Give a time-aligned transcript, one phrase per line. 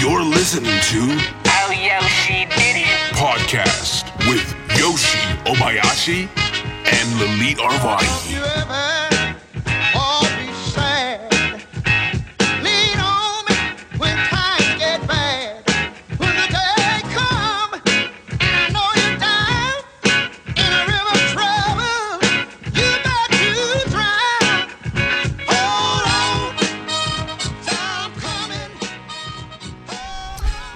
[0.00, 1.00] You're listening to
[1.46, 3.14] Oh, Yoshi did it.
[3.14, 6.28] Podcast with Yoshi Obayashi
[6.86, 8.89] and Lalit Arvai.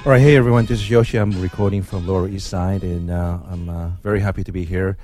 [0.05, 1.17] All right, hey everyone, this is Yoshi.
[1.17, 4.99] I'm recording from Lower East Side, and uh, I'm uh, very happy to be here.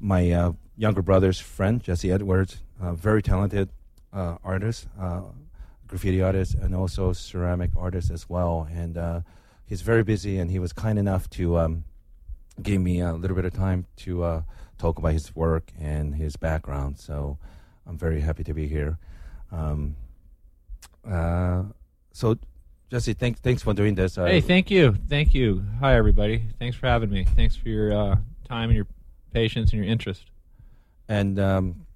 [0.00, 3.68] My uh, younger brother's friend, Jesse Edwards, very talented
[4.12, 5.20] uh, artist, uh,
[5.86, 8.66] graffiti artist, and also ceramic artist as well.
[8.72, 9.20] And uh,
[9.66, 11.84] he's very busy, and he was kind enough to um,
[12.60, 14.42] give me a little bit of time to
[14.78, 16.98] talk about his work and his background.
[16.98, 17.38] So
[17.86, 18.98] I'm very happy to be here.
[19.52, 19.94] Um,
[22.12, 22.36] so,
[22.90, 24.16] Jesse, thanks thanks for doing this.
[24.16, 25.64] Hey, thank you, thank you.
[25.78, 26.42] Hi, everybody.
[26.58, 27.24] Thanks for having me.
[27.24, 28.16] Thanks for your uh,
[28.48, 28.86] time and your
[29.32, 30.24] patience and your interest.
[31.08, 31.86] and um,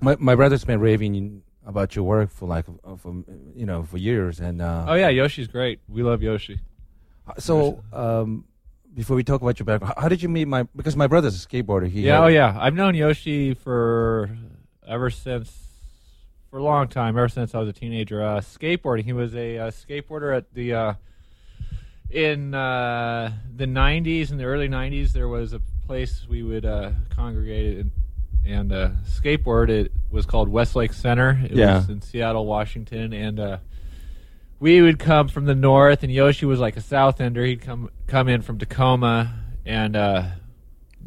[0.00, 2.66] my my brother's been raving about your work for like
[2.98, 4.38] for you know for years.
[4.40, 5.80] And uh, Oh yeah, Yoshi's great.
[5.88, 6.60] We love Yoshi.
[7.38, 8.44] so um,
[8.94, 10.64] before we talk about your background, how did you meet my?
[10.76, 11.88] Because my brother's a skateboarder.
[11.88, 12.54] He Yeah, had- oh yeah.
[12.60, 14.28] I've known Yoshi for
[14.86, 15.50] ever since
[16.50, 17.16] for a long time.
[17.16, 18.22] Ever since I was a teenager.
[18.22, 19.04] Uh, skateboarding.
[19.04, 20.94] He was a uh, skateboarder at the uh,
[22.10, 24.30] in uh, the '90s.
[24.30, 27.90] In the early '90s, there was a place we would uh, congregate and,
[28.46, 29.68] and uh, skateboard.
[29.68, 31.40] It was called Westlake Center.
[31.44, 31.76] It Yeah.
[31.78, 33.40] was in Seattle, Washington, and.
[33.40, 33.58] Uh,
[34.60, 37.44] we would come from the north, and Yoshi was like a South Ender.
[37.44, 39.32] He'd come come in from Tacoma,
[39.64, 40.24] and uh,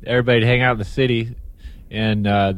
[0.06, 1.36] everybody'd hang out in the city.
[1.90, 2.54] And uh,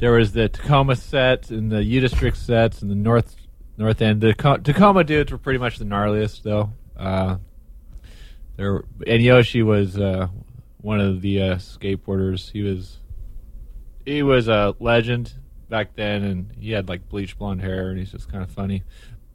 [0.00, 3.36] there was the Tacoma sets and the U District sets and the North
[3.76, 4.20] North End.
[4.20, 6.72] The Co- Tacoma dudes were pretty much the gnarliest, though.
[6.96, 7.36] Uh,
[8.56, 10.28] there and Yoshi was uh,
[10.80, 12.50] one of the uh, skateboarders.
[12.50, 12.98] He was
[14.04, 15.32] he was a legend
[15.68, 18.82] back then, and he had like bleach blonde hair, and he's just kind of funny.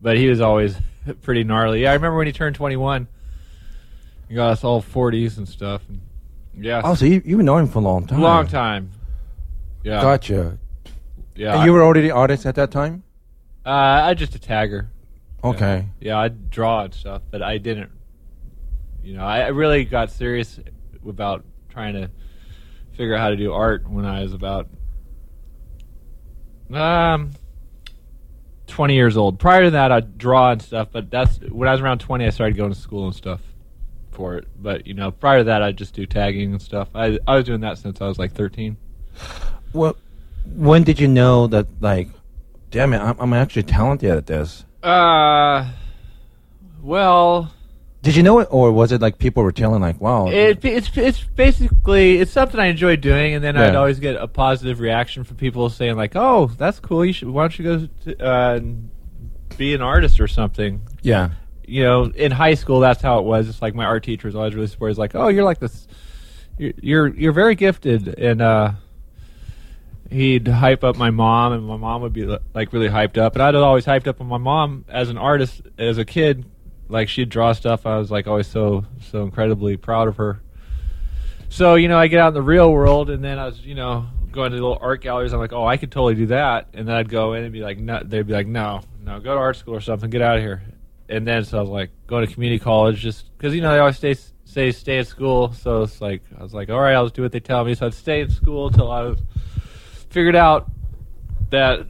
[0.02, 0.76] But he was always
[1.22, 1.84] pretty gnarly.
[1.84, 3.08] Yeah, I remember when he turned 21.
[4.28, 5.82] He got us all 40s and stuff.
[5.88, 6.02] And
[6.66, 8.22] yeah, Oh, so you you've knowing him for a long time.
[8.22, 8.92] long time.
[9.86, 10.02] Yeah.
[10.02, 10.58] Gotcha.
[11.36, 11.58] Yeah.
[11.58, 13.04] And you were already an artist at that time?
[13.64, 14.88] Uh, I just a tagger.
[15.44, 15.86] Okay.
[16.00, 17.92] Yeah, yeah I draw and stuff, but I didn't.
[19.04, 20.60] You know, I, I really got serious
[21.08, 22.10] about trying to
[22.94, 24.68] figure out how to do art when I was about
[26.74, 27.34] um
[28.66, 29.40] 20 years old.
[29.40, 32.30] Prior to that, I'd draw and stuff, but that's when I was around 20, I
[32.32, 33.42] started going to school and stuff
[34.10, 34.48] for it.
[34.60, 36.90] But you know, prior to that, I'd just do tagging and stuff.
[36.96, 38.78] I I was doing that since I was like 13
[39.76, 39.98] what?
[40.56, 41.68] When did you know that?
[41.82, 42.10] Like,
[42.72, 44.66] damn it, I'm, I'm actually talented at this.
[44.82, 45.72] Uh,
[46.82, 47.52] well,
[48.06, 50.28] did you know it, or was it like people were telling, like, "Wow"?
[50.28, 53.64] It, it's it's basically it's something I enjoy doing, and then yeah.
[53.64, 57.04] I'd always get a positive reaction from people saying, like, "Oh, that's cool.
[57.04, 58.60] You should why don't you go to, uh,
[59.58, 61.32] be an artist or something?" Yeah.
[61.68, 63.50] You know, in high school, that's how it was.
[63.50, 64.98] It's like my art teacher was always really supportive.
[64.98, 65.88] He's like, "Oh, you're like this.
[66.60, 68.74] You're you're, you're very gifted, and uh,
[70.10, 73.44] he'd hype up my mom, and my mom would be like really hyped up, and
[73.44, 76.46] I'd always hyped up on my mom as an artist as a kid.
[76.88, 80.42] Like she'd draw stuff, I was like always so so incredibly proud of her.
[81.50, 83.76] So you know, I get out in the real world, and then I was you
[83.76, 85.34] know going to little art galleries.
[85.34, 87.62] I'm like, oh, I could totally do that, and then I'd go in and be
[87.62, 90.38] like, no, they'd be like, no, no, go to art school or something, get out
[90.38, 90.62] of here.
[91.08, 93.80] And then so I was like going to community college just because you know they
[93.80, 95.54] always stay say stay at school.
[95.54, 97.76] So it's like I was like, all right, I'll just do what they tell me.
[97.76, 99.20] So I'd stay in school till I was
[100.16, 100.72] figured out
[101.50, 101.88] that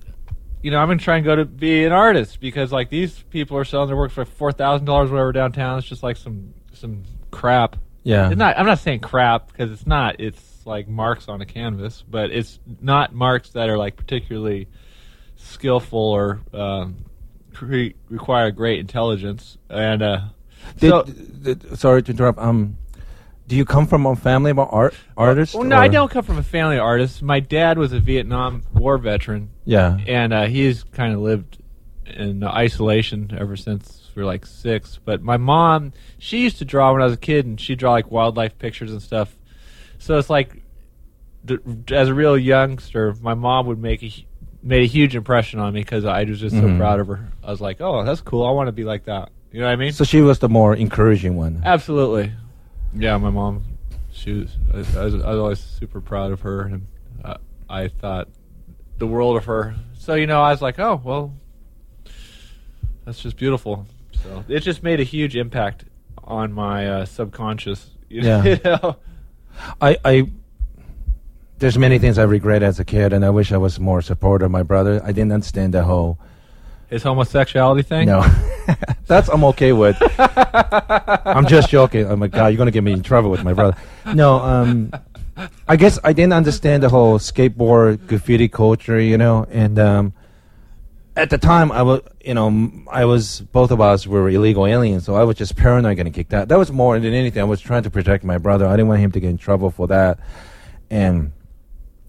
[0.63, 3.55] you know I'm gonna try and go to be an artist because like these people
[3.55, 5.77] are selling their work for four thousand dollars whatever downtown.
[5.77, 7.75] It's just like some some crap.
[8.01, 8.29] Yeah.
[8.29, 8.57] It's not.
[8.57, 10.19] I'm not saying crap because it's not.
[10.19, 14.67] It's like marks on a canvas, but it's not marks that are like particularly
[15.35, 16.97] skillful or um,
[18.09, 19.57] require great intelligence.
[19.69, 20.21] And uh,
[20.79, 22.39] Did, so, did- sorry to interrupt.
[22.39, 22.77] Um,
[23.47, 25.53] do you come from a family of art artists?
[25.55, 27.21] well, no, I don't come from a family of artists.
[27.21, 29.97] My dad was a Vietnam War veteran, Yeah.
[30.07, 31.57] and uh, he's kind of lived
[32.05, 34.99] in isolation ever since we were like six.
[35.03, 37.91] But my mom, she used to draw when I was a kid, and she'd draw
[37.91, 39.35] like wildlife pictures and stuff.
[39.99, 40.61] So it's like,
[41.91, 44.11] as a real youngster, my mom would make a
[44.63, 47.31] made a huge impression on me because I was just so proud of her.
[47.43, 48.43] I was like, oh, that's cool.
[48.43, 49.29] I want to be like that.
[49.51, 49.91] You know what I mean?
[49.93, 51.61] So she was the more encouraging one.
[51.63, 52.31] Absolutely.
[52.95, 53.63] Yeah, my mom.
[54.11, 54.55] She was.
[54.73, 56.87] I, I, was, I was always super proud of her, and
[57.23, 57.37] uh,
[57.69, 58.29] I thought
[58.97, 59.75] the world of her.
[59.97, 61.33] So you know, I was like, oh well,
[63.05, 63.85] that's just beautiful.
[64.23, 65.85] So it just made a huge impact
[66.23, 67.89] on my uh, subconscious.
[68.07, 68.57] You Yeah.
[68.63, 68.95] know?
[69.81, 70.27] I, I
[71.57, 74.45] there's many things I regret as a kid, and I wish I was more supportive
[74.45, 75.01] of my brother.
[75.03, 76.19] I didn't understand the whole
[76.89, 78.07] His homosexuality thing.
[78.07, 78.25] no.
[79.07, 79.97] That's I'm okay with.
[80.19, 82.05] I'm just joking.
[82.07, 83.77] Oh my god, you're gonna get me in trouble with my brother.
[84.13, 84.91] No, um,
[85.67, 90.13] I guess I didn't understand the whole skateboard graffiti culture, you know, and um,
[91.15, 95.05] at the time I was, you know, I was both of us were illegal aliens,
[95.05, 96.47] so I was just paranoid getting kicked out.
[96.47, 97.41] That was more than anything.
[97.41, 98.65] I was trying to protect my brother.
[98.65, 100.19] I didn't want him to get in trouble for that,
[100.89, 101.31] and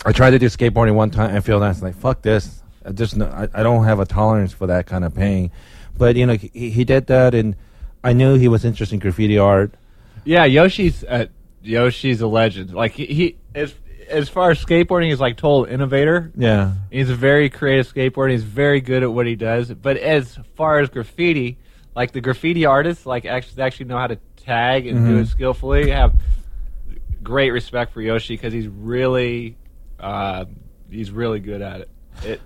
[0.04, 1.34] I tried to do skateboarding one time.
[1.34, 2.62] I feel that's like fuck this.
[2.86, 5.50] I just no, I, I don't have a tolerance for that kind of pain.
[5.96, 7.56] But you know, he, he did that, and
[8.04, 9.74] I knew he was interested in graffiti art.
[10.24, 11.26] Yeah, Yoshi's uh,
[11.62, 12.72] Yoshi's a legend.
[12.72, 13.74] Like he, he as
[14.08, 16.30] as far as skateboarding, he's like total innovator.
[16.36, 18.32] Yeah, He's a very creative skateboarder.
[18.32, 19.72] He's very good at what he does.
[19.72, 21.58] But as far as graffiti,
[21.94, 25.90] like the graffiti artists, like actually actually know how to tag and do it skillfully.
[25.90, 26.14] Have
[27.22, 29.56] great respect for Yoshi because he's really
[29.98, 30.44] uh,
[30.90, 31.90] he's really good at it.
[32.22, 32.40] It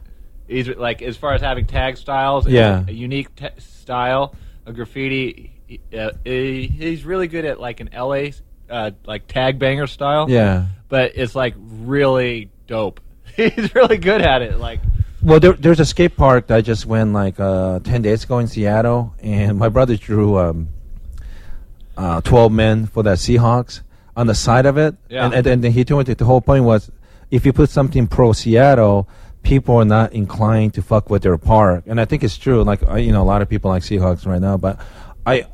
[0.50, 2.84] he's like as far as having tag styles, Yeah.
[2.86, 4.34] a unique t- style
[4.66, 5.52] of graffiti.
[5.66, 8.30] he- Uh, he, he's really good at like an LA
[8.68, 10.66] uh, like tag banger style yeah.
[10.88, 13.00] but it's like really dope.
[13.36, 14.58] He's really good at it.
[14.58, 14.80] Like,
[15.22, 18.38] Well, there, there's a skate park that I just went like uh, ten days ago
[18.38, 20.68] in Seattle, and my brother drew um,
[21.96, 23.82] uh, twelve men for the Seahawks
[24.16, 25.26] on the side of it, Yeah.
[25.26, 26.90] and, and, and then he told me that the whole point was
[27.30, 29.08] if you put something pro Seattle,
[29.42, 32.62] people are not inclined to fuck with their park, and I think it's true.
[32.62, 34.80] Like I, you know, a lot of people like Seahawks right now, but
[35.26, 35.44] I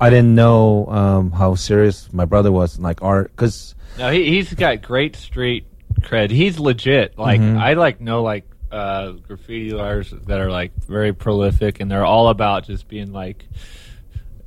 [0.00, 4.52] I didn't know um, how serious my brother was like art because no, he he's
[4.54, 5.66] got great street
[6.00, 6.30] cred.
[6.30, 7.18] He's legit.
[7.18, 7.58] Like, Mhm.
[7.58, 12.28] I like know like uh, graffiti artists that are like very prolific, and they're all
[12.28, 13.46] about just being like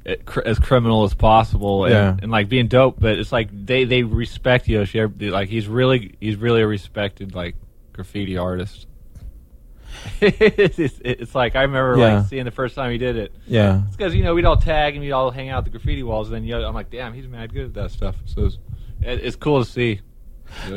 [0.05, 2.17] eh, as criminal as possible, and, Yeah.
[2.21, 2.99] and like being dope.
[2.99, 5.03] But it's like they they respect Yoshi.
[5.07, 7.55] Like he's really he's really a respected like
[7.99, 8.87] graffiti artist.
[10.21, 12.19] it's, it's, it's like I remember Yeah.
[12.19, 13.33] like seeing the first time he did it.
[13.47, 13.81] yeah.
[13.87, 16.03] It's because you know we'd all tag and we'd all hang out at the graffiti
[16.03, 16.27] walls.
[16.27, 18.15] And then you know, I'm like, damn, he's mad good at that stuff.
[18.25, 18.57] So it's,
[19.01, 19.99] it, it's cool to see.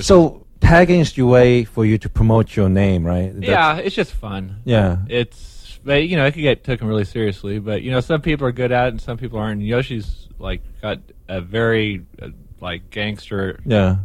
[0.01, 3.33] So tagging is your way for you to promote your name, right?
[3.33, 4.61] That's- yeah, it's just fun.
[4.65, 4.99] Yeah.
[5.09, 8.47] It's but you know it could get taken really seriously, but you know some people
[8.47, 9.61] are good at it and some people aren't.
[9.61, 10.99] And Yoshi's like got
[11.29, 12.29] a very uh,
[12.61, 13.99] like gangster Yeah.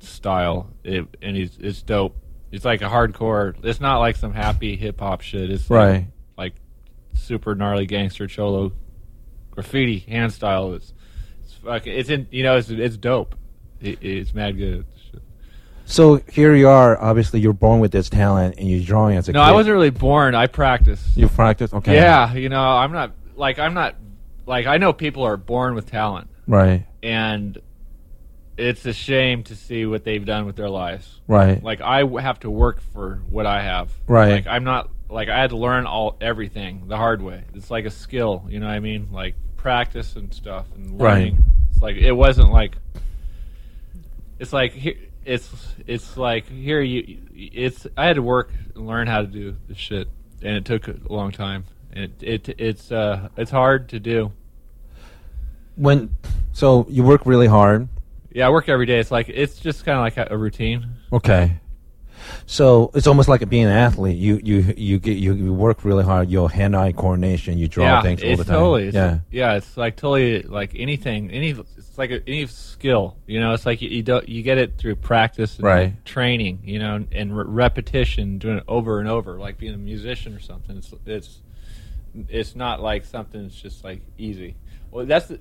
[0.00, 2.16] Style, it, and he's it's dope.
[2.52, 3.54] It's like a hardcore.
[3.64, 5.50] It's not like some happy hip hop shit.
[5.50, 6.06] It's like, Right.
[6.36, 6.54] like
[7.14, 8.72] super gnarly gangster cholo
[9.50, 10.72] graffiti hand style.
[10.74, 10.92] It's
[11.44, 11.92] it's fucking.
[11.92, 13.34] It's in you know it's it's dope.
[13.80, 14.84] It, it's mad good.
[15.86, 17.00] So here you are.
[17.00, 19.38] Obviously, you're born with this talent, and you're drawing as a kid.
[19.38, 19.48] No, kid.
[19.50, 20.34] I wasn't really born.
[20.36, 21.16] I practiced.
[21.16, 21.94] You practice, okay?
[21.96, 23.96] Yeah, you know, I'm not like I'm not
[24.46, 26.86] like I know people are born with talent, Right.
[27.02, 27.58] and
[28.60, 31.20] it's a shame to see what they've done with their lives.
[31.26, 31.62] Right.
[31.62, 33.90] Like I have to work for what I have.
[34.06, 34.32] Right.
[34.32, 37.44] Like I'm not like I had to learn all everything the hard way.
[37.54, 39.08] It's like a skill, you know what I mean?
[39.10, 41.34] Like practice and stuff and Right.
[41.72, 42.76] It's like it wasn't like
[44.38, 45.50] it's like here it's
[45.86, 49.78] it's like here you it's I had to work and learn how to do this
[49.78, 50.08] shit
[50.42, 51.64] and it took a long time.
[51.92, 54.32] And it, it it's uh it's hard to do.
[55.76, 56.14] when
[56.52, 57.88] so you work really hard.
[58.32, 58.98] Yeah, I work every day.
[58.98, 60.86] It's like it's just kind of like a, a routine.
[61.12, 61.60] Okay.
[62.46, 64.16] So it's almost like being an athlete.
[64.16, 66.28] You you you get you, you work really hard.
[66.28, 67.58] Your hand-eye coordination.
[67.58, 68.54] You draw yeah, things all the time.
[68.54, 68.86] totally.
[68.88, 69.18] It's, yeah.
[69.30, 71.30] yeah, it's like totally like anything.
[71.30, 73.16] Any, it's like a, any skill.
[73.26, 76.04] You know, it's like you you, don't, you get it through practice, and Right.
[76.04, 80.34] Training, you know, and re- repetition, doing it over and over, like being a musician
[80.34, 80.76] or something.
[80.76, 81.40] It's it's
[82.28, 84.56] it's not like something that's just like easy.
[84.90, 85.38] Well, that's the,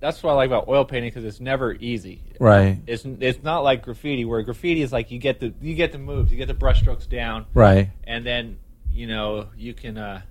[0.00, 2.22] that's what I like about oil painting because it's never easy.
[2.38, 2.78] Right.
[2.86, 5.98] It's it's not like graffiti where graffiti is like you get the you get the
[5.98, 7.90] moves, you get the brushstrokes down, Right.
[8.04, 8.58] and then
[8.92, 10.22] you know you can uh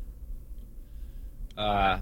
[1.58, 2.00] uh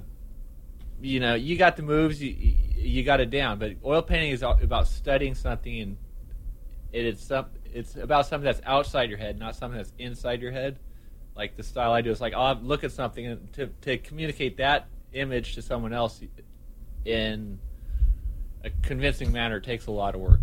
[1.01, 2.29] you know you got the moves you
[2.75, 5.97] you got it down but oil painting is about studying something and
[6.91, 10.51] it is some it's about something that's outside your head not something that's inside your
[10.51, 10.79] head
[11.35, 14.57] like the style i do is like i'll look at something and to, to communicate
[14.57, 16.21] that image to someone else
[17.05, 17.59] in
[18.63, 20.41] a convincing manner takes a lot of work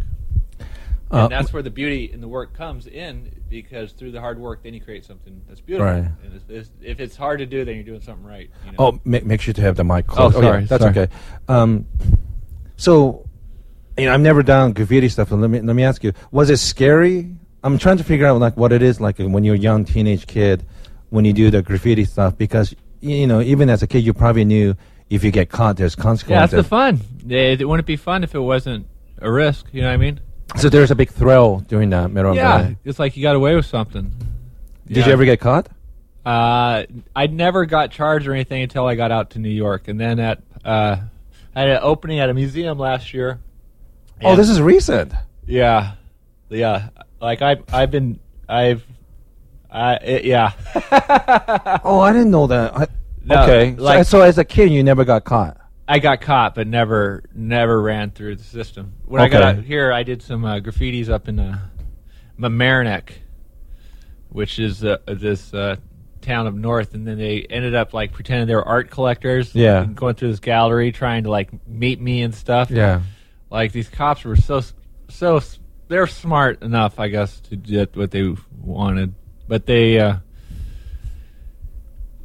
[1.11, 4.39] Uh, and that's where the beauty in the work comes in because through the hard
[4.39, 6.05] work then you create something that's beautiful Right.
[6.25, 8.77] and it's, it's, if it's hard to do then you're doing something right you know?
[8.79, 10.35] Oh, make, make sure to have the mic close.
[10.35, 10.99] Oh, yeah, sorry, that's sorry.
[10.99, 11.13] okay.
[11.49, 11.87] Um,
[12.77, 13.27] so,
[13.99, 15.29] you know, I've never done graffiti stuff.
[15.29, 17.35] So let me let me ask you: Was it scary?
[17.63, 20.27] I'm trying to figure out like what it is like when you're a young teenage
[20.27, 20.65] kid
[21.11, 24.45] when you do the graffiti stuff because you know, even as a kid, you probably
[24.47, 24.75] knew
[25.15, 26.31] if you get caught, there's consequences.
[26.31, 27.01] Yeah, that's the fun.
[27.29, 28.87] It, it wouldn't be fun if it wasn't
[29.19, 29.67] a risk.
[29.73, 30.21] You know what I mean?
[30.57, 33.67] So there's a big thrill during that Meron yeah, it's like you got away with
[33.67, 34.13] something.
[34.87, 35.07] Did Yeah.
[35.07, 35.69] you ever get caught?
[36.27, 36.85] Uh,
[37.17, 40.21] I never got charged or anything until I got out to New York, and then
[40.21, 40.97] at uh,
[41.55, 43.41] I had an opening at a museum last year.
[44.23, 45.13] Oh, this is recent.
[45.47, 45.95] yeah,
[46.49, 46.91] yeah.
[47.21, 48.85] Like I've I've been I've
[49.71, 50.53] I it, yeah.
[51.85, 52.77] Oh, I didn't know that.
[52.77, 52.87] I,
[53.25, 55.59] No, okay, so- like- so, as a kid, you never got caught.
[55.89, 58.95] I got caught, but never never ran through the system.
[59.05, 59.59] When I got Okay.
[59.59, 61.59] out here, I did some uh, graffitis up in uh,
[62.39, 63.11] Mamaroneck,
[64.31, 65.77] which is uh, this uh,
[66.21, 69.55] town up north, and then they ended up like pretending they were art collectors.
[69.55, 69.83] Yeah.
[69.83, 72.71] and going through this gallery trying to like meet me and stuff.
[72.71, 73.03] Yeah.
[73.51, 74.63] like these cops were so
[75.09, 75.41] so
[75.89, 79.15] they're smart enough, I guess, to get what they wanted,
[79.47, 80.17] but they uh,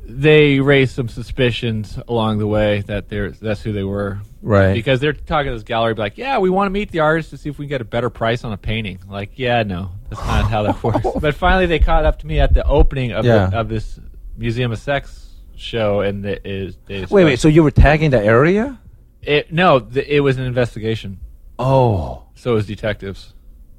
[0.09, 4.73] they raised some suspicions along the way that they're that's who they were, Right.
[4.73, 7.31] Because they're talking to this gallery, be like, yeah, we want to meet the artist
[7.31, 8.99] to see if we can get a better price on a painting.
[9.09, 11.05] Like, yeah, no, that's not how that works.
[11.19, 13.47] But finally, they caught up to me at the opening of Yeah.
[13.47, 13.99] the, of this
[14.37, 17.39] Museum of Sex show, and it is they Wait, wait.
[17.39, 18.79] So you were tagging the area?
[19.23, 21.19] it no, the, it was an investigation,
[21.59, 23.33] Oh, so it was detectives.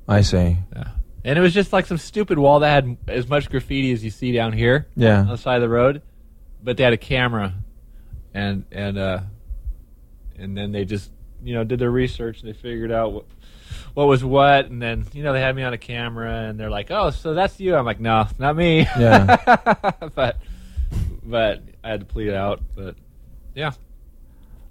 [0.07, 0.59] I see.
[0.77, 0.89] Yeah.
[1.25, 4.11] And it was just like some stupid wall that had as much graffiti as you
[4.11, 5.21] see down here Yeah.
[5.21, 6.03] on the side of the road,
[6.63, 7.55] but they had a camera,
[8.35, 9.21] and and uh,
[10.39, 11.11] and then they just
[11.43, 13.25] you know did their research and they figured out what
[13.95, 16.71] what was what, and then you know they had me on a camera and they're
[16.71, 17.75] like, oh, so that's you.
[17.75, 18.81] I'm like, no, not me.
[18.99, 19.37] Yeah.
[20.15, 20.37] but
[21.25, 22.63] but I had to plead out.
[22.75, 22.97] But
[23.55, 23.73] yeah,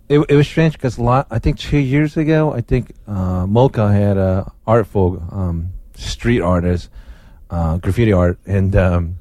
[0.09, 3.91] It, it was strange because lot I think two years ago, I think uh, MOCA
[3.91, 6.89] had a artful um, street artist,
[7.49, 9.17] uh, graffiti art, and um,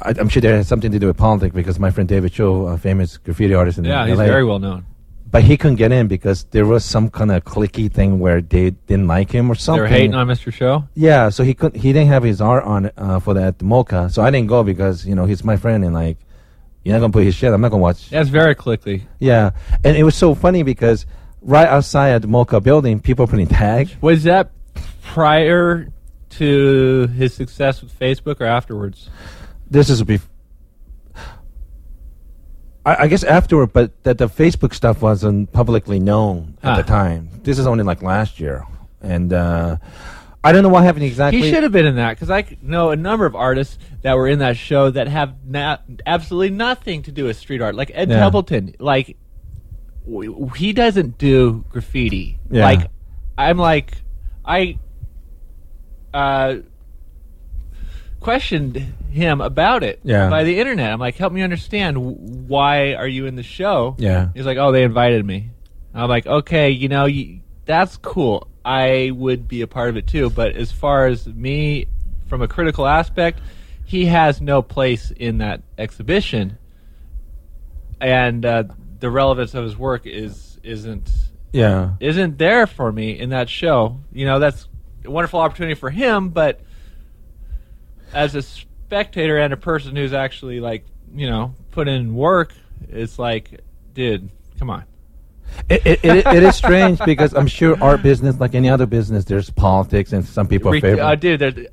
[0.00, 2.66] I, I'm sure that has something to do with politics because my friend David Choe,
[2.66, 4.86] a famous graffiti artist in the yeah, he's very well known.
[5.30, 8.70] but he couldn't get in because there was some kind of clicky thing where they
[8.70, 9.84] didn't like him or something.
[9.84, 9.92] They something.
[9.92, 10.52] were hating on Mr.
[10.52, 10.88] Show.
[10.94, 11.80] Yeah, so he couldn't.
[11.80, 15.04] he didn't have his art on uh, for that MOCA, so I didn't go because
[15.06, 16.18] you know he's my friend and like
[16.84, 17.52] you're not gonna put his shit.
[17.52, 18.08] I'm not gonna watch.
[18.08, 19.02] That's very clicky.
[19.18, 19.50] Yeah,
[19.84, 21.06] and it was so funny because
[21.42, 24.00] right outside of the MOCA building, people were putting tags.
[24.00, 24.52] Was that
[25.02, 25.88] prior
[26.30, 29.10] to his success with Facebook or afterwards?
[29.70, 30.26] This is bef-
[32.86, 36.76] I, I guess afterward, but that the Facebook stuff wasn't publicly known at Huh.
[36.76, 37.28] the time.
[37.42, 38.64] This is only like last year,
[39.02, 39.76] and uh,
[40.42, 41.42] I don't know what happened exactly.
[41.42, 44.16] He should have been in that because I c- know a number of artists that
[44.16, 47.74] were in that show that have na- absolutely nothing to do with street art.
[47.74, 48.20] Like Ed Yeah.
[48.20, 49.16] Templeton, like
[50.06, 52.38] w- w- he doesn't do graffiti.
[52.50, 52.62] Yeah.
[52.64, 52.90] Like
[53.36, 53.92] I'm like
[54.44, 54.78] I
[56.14, 56.56] uh,
[58.20, 58.76] questioned
[59.10, 60.28] him about it Yeah.
[60.28, 60.92] by the internet.
[60.92, 61.96] I'm like, help me understand
[62.48, 63.94] why are you in the show?
[63.98, 64.28] Yeah.
[64.34, 65.50] He's like, oh, they invited me.
[65.94, 68.48] I'm like, okay, you know, y that's cool.
[68.64, 70.30] I would be a part of it too.
[70.30, 71.86] But as far as me,
[72.26, 73.40] from a critical aspect,
[73.84, 76.58] he has no place in that exhibition,
[78.00, 78.64] and uh,
[79.00, 81.10] the relevance of his work is isn't
[81.52, 84.00] Yeah, isn't there for me in that show.
[84.12, 84.68] You know, that's
[85.04, 86.60] a wonderful opportunity for him, but
[88.12, 90.84] as a spectator and a person who's actually like,
[91.14, 92.52] you know, put in work,
[92.88, 93.60] it's like,
[93.94, 94.84] dude, come on.
[95.68, 99.24] it, it, it, it is strange because I'm sure art business, like any other business,
[99.24, 101.00] there's politics and some people Re- favor.
[101.02, 101.70] uh, dude,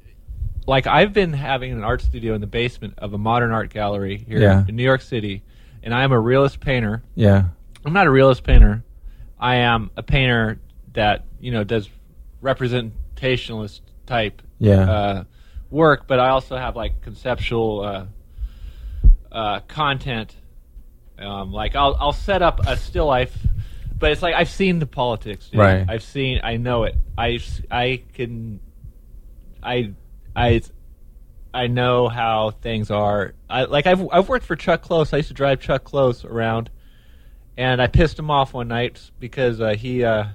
[0.68, 4.18] like I've been having an art studio in the basement of a modern art gallery
[4.28, 4.64] here Yeah.
[4.68, 5.44] in New York City,
[5.84, 7.04] and I am a realist painter.
[7.16, 7.46] yeah,
[7.86, 8.84] I'm not a realist painter.
[9.40, 10.60] I am a painter
[10.94, 11.90] that you know does
[12.42, 14.90] representationalist type Yeah.
[14.90, 15.24] uh,
[15.76, 18.06] work, but I also have like conceptual uh,
[19.32, 20.36] uh, content.
[21.20, 23.38] Um, like I'll I'll set up a still life,
[24.00, 25.50] but it's like I've seen the politics.
[25.50, 25.60] dude.
[25.60, 25.86] Right.
[25.88, 26.40] I've seen.
[26.44, 26.96] I know it.
[27.18, 27.40] I
[27.70, 28.60] I can.
[29.62, 29.94] I
[30.36, 30.62] I.
[31.54, 33.34] I know how things are.
[33.50, 35.14] I like I've I've worked for Chuck Close.
[35.14, 36.70] I used to drive Chuck Close around,
[37.56, 40.26] and I pissed him off one night because uh, he uh,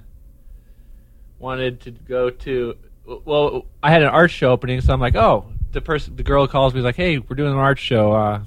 [1.38, 2.76] wanted to go to.
[3.24, 6.46] Well, I had an art show opening, so I'm like, oh, the person, the girl
[6.46, 8.12] calls me like, hey, we're doing an art show.
[8.12, 8.42] Uh,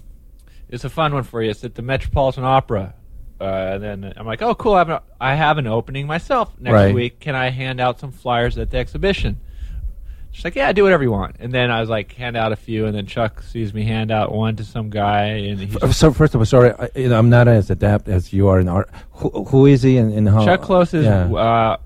[0.70, 1.50] it's a fun one for you.
[1.52, 2.94] It's at the Metropolitan Opera.
[3.42, 4.74] Uh, and then I'm like, oh, cool.
[4.74, 6.96] I have, an, I have an opening myself next Right.
[6.96, 7.20] week.
[7.20, 9.40] Can I hand out some flyers at the exhibition?
[10.32, 11.36] She's like, yeah, do whatever you want.
[11.40, 14.10] And then I was like, hand out a few, and then Chuck sees me hand
[14.12, 17.20] out one to some guy, and he's So first of all, sorry, I, you know,
[17.20, 18.90] I'm not as adept as you are in art.
[19.12, 20.44] Who, who is he and, and how?
[20.44, 21.26] Chuck Close is Yeah.
[21.32, 21.78] uh,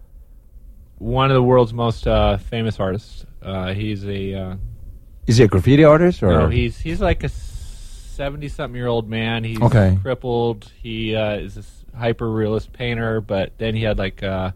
[0.99, 3.25] one of the world's most uh, famous artists.
[3.41, 4.55] Uh, he's a uh,
[5.27, 6.29] is he a graffiti artist or?
[6.29, 9.43] no, he's he's like a seventy something year old man.
[9.43, 9.97] He's Okay.
[10.01, 10.71] crippled.
[10.81, 14.51] He uh, is this hyper realist painter, but then he had like uh,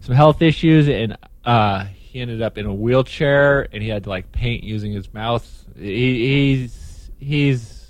[0.00, 4.10] some health issues, and uh, he ended up in a wheelchair, and he had to
[4.10, 5.46] like paint using his mouth.
[5.78, 7.84] He, he's he's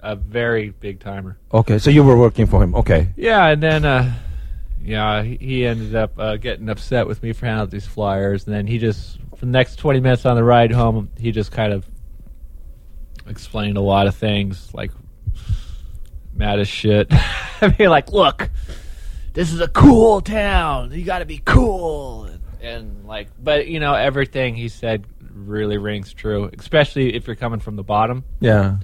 [0.00, 1.38] a very big timer.
[1.52, 2.74] Okay, so you were working for him.
[2.74, 3.08] Okay.
[3.16, 4.12] Yeah, and then uh,
[4.82, 8.54] yeah, he- ended up uh, getting upset with me for handing out these flyers, and
[8.54, 11.72] then he just for the next twenty minutes on the ride home, he just kind
[11.72, 11.86] of
[13.26, 14.90] explained a lot of things, like
[16.34, 17.08] mad as shit.
[17.60, 18.50] I mean, like, look,
[19.34, 20.92] this is a cool town.
[20.92, 25.78] You got to be cool, and, and like, but you know, everything he said really
[25.78, 28.24] rings true, especially if you're coming from the bottom.
[28.40, 28.78] Yeah.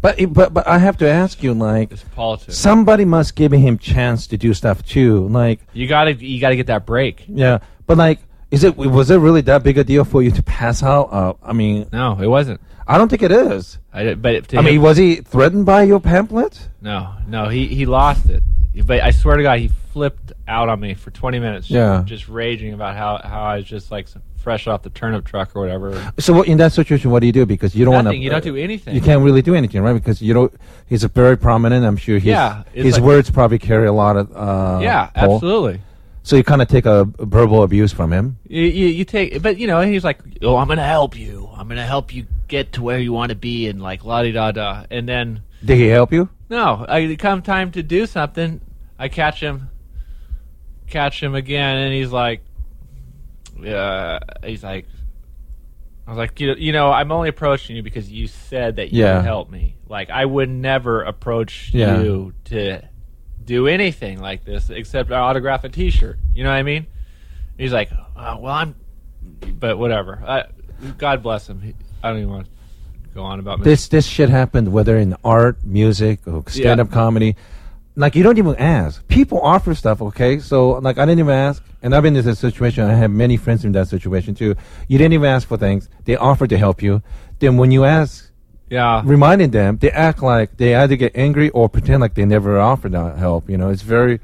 [0.00, 2.56] But but but I have to ask you, like, It's politics.
[2.56, 5.28] somebody must give him chance to do stuff too.
[5.28, 7.24] Like, you gotta you gotta get that break.
[7.28, 10.42] yeah, but like, is it was it really that big a deal for you to
[10.42, 11.12] pass out?
[11.12, 12.60] Uh, I mean, No, it wasn't.
[12.88, 13.78] I don't think it is.
[13.92, 16.68] I did, but to I him- mean, was he threatened by your pamphlet?
[16.80, 18.42] No, no, he he lost it.
[18.86, 21.70] But I swear to God, he flipped out on me for 20 minutes.
[21.70, 22.02] Yeah.
[22.04, 25.62] just raging about how how I was just like fresh off the turnip truck or
[25.62, 26.12] whatever.
[26.18, 27.46] So what, in that situation, what do you do?
[27.46, 28.14] Because you don't want to.
[28.14, 28.94] You don't do anything.
[28.94, 29.94] You can't really do anything, right?
[29.94, 30.50] Because you know
[30.86, 31.86] he's a very prominent.
[31.86, 34.36] I'm sure his Yeah, his like- words probably carry a lot of.
[34.36, 35.36] Uh, yeah, pull.
[35.36, 35.80] absolutely.
[36.24, 38.36] So you kind of take a, verbal abuse from him.
[38.46, 41.48] You, you you take, but you know, he's like, oh, I'm gonna help you.
[41.56, 44.32] I'm gonna help you get to where you want to be, and like la di
[44.32, 44.84] da da.
[44.90, 46.28] And then Did he help you?
[46.50, 48.60] no, I come time to do something,
[48.98, 49.70] I catch him,
[50.88, 52.42] catch him again, and he's like,
[53.60, 54.86] yeah, he's like,
[56.06, 59.02] I was like, you, you know, I'm only approaching you because you said that you
[59.02, 59.16] Yeah.
[59.16, 59.76] would help me.
[59.88, 62.00] Like, I would never approach Yeah.
[62.00, 62.82] you to
[63.44, 66.18] do anything like this except I autograph a T-shirt.
[66.34, 66.86] You know what I mean?
[67.58, 68.74] He's like, oh, well, I'm,
[69.58, 70.22] but whatever.
[70.26, 70.44] I,
[70.98, 71.60] God bless him.
[71.62, 72.52] He, I don't even want to
[73.14, 77.34] go on about This this shit happened whether in art, music, or stand up comedy.
[77.98, 79.06] Like you don't even ask.
[79.08, 80.38] People offer stuff, okay?
[80.38, 82.84] So like I didn't even ask, and I've been in this situation.
[82.84, 84.54] I have many friends in that situation too.
[84.88, 85.88] You didn't even ask for things.
[86.04, 87.02] They offered to help you.
[87.38, 88.30] Then when you ask,
[88.68, 89.00] Yeah.
[89.04, 92.92] reminding them, they act like they either get angry or pretend like they never offered
[92.92, 93.48] that help.
[93.48, 94.20] You know, it's very,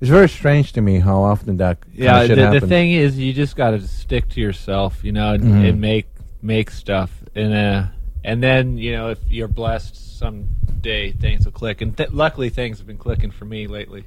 [0.00, 2.60] it's very strange to me how often that kind yeah of the, happens.
[2.62, 5.68] the thing is you just got to stick to yourself you know and, Mhm.
[5.70, 6.06] and make
[6.42, 7.84] make stuff and uh
[8.26, 12.78] and then you know if you're blessed someday things will click and th- luckily things
[12.78, 14.04] have been clicking for me lately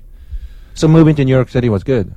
[0.76, 2.14] so moving to New York City was good.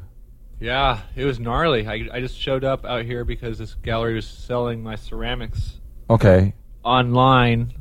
[0.61, 4.27] yeah it was gnarly i, I just showed up out here because this gallery was
[4.27, 5.79] selling my ceramics
[6.11, 6.53] Okay.
[6.85, 7.73] online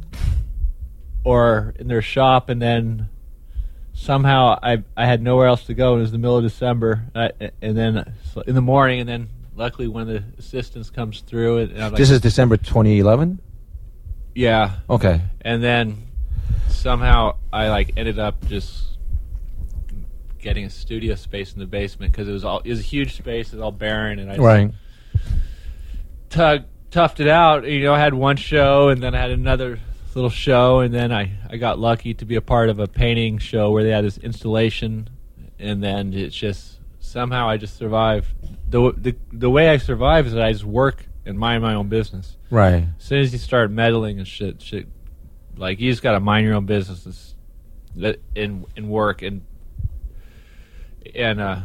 [1.23, 3.09] or in their shop and then
[3.93, 5.93] somehow I I had nowhere else to go.
[5.93, 7.29] And it was the middle of December, uh,
[7.61, 8.13] and then
[8.47, 12.09] in the morning, and then luckily one of the assistants comes through, and like, this
[12.09, 13.39] is December 2011.
[14.35, 15.21] Yeah, Okay.
[15.41, 15.97] and then
[16.69, 18.87] somehow I like ended up just
[20.39, 23.15] getting a studio space in the basement because it was all it was a huge
[23.15, 24.71] space, it was all barren, and I just Right.
[26.29, 27.65] tug toughed it out.
[27.69, 29.79] You know, I had one show, and then I had another
[30.15, 33.37] little show, and then I I got lucky to be a part of a painting
[33.37, 35.09] show where they had this installation,
[35.59, 38.27] and then it's just somehow I just survived.
[38.69, 41.87] the the The way I survive is that I just work and mind my own
[41.89, 42.37] business.
[42.49, 42.85] Right.
[42.97, 44.87] As soon as you start meddling and shit, shit,
[45.57, 47.35] like you just got to mind your own business
[48.35, 49.41] and and work and
[51.15, 51.59] and uh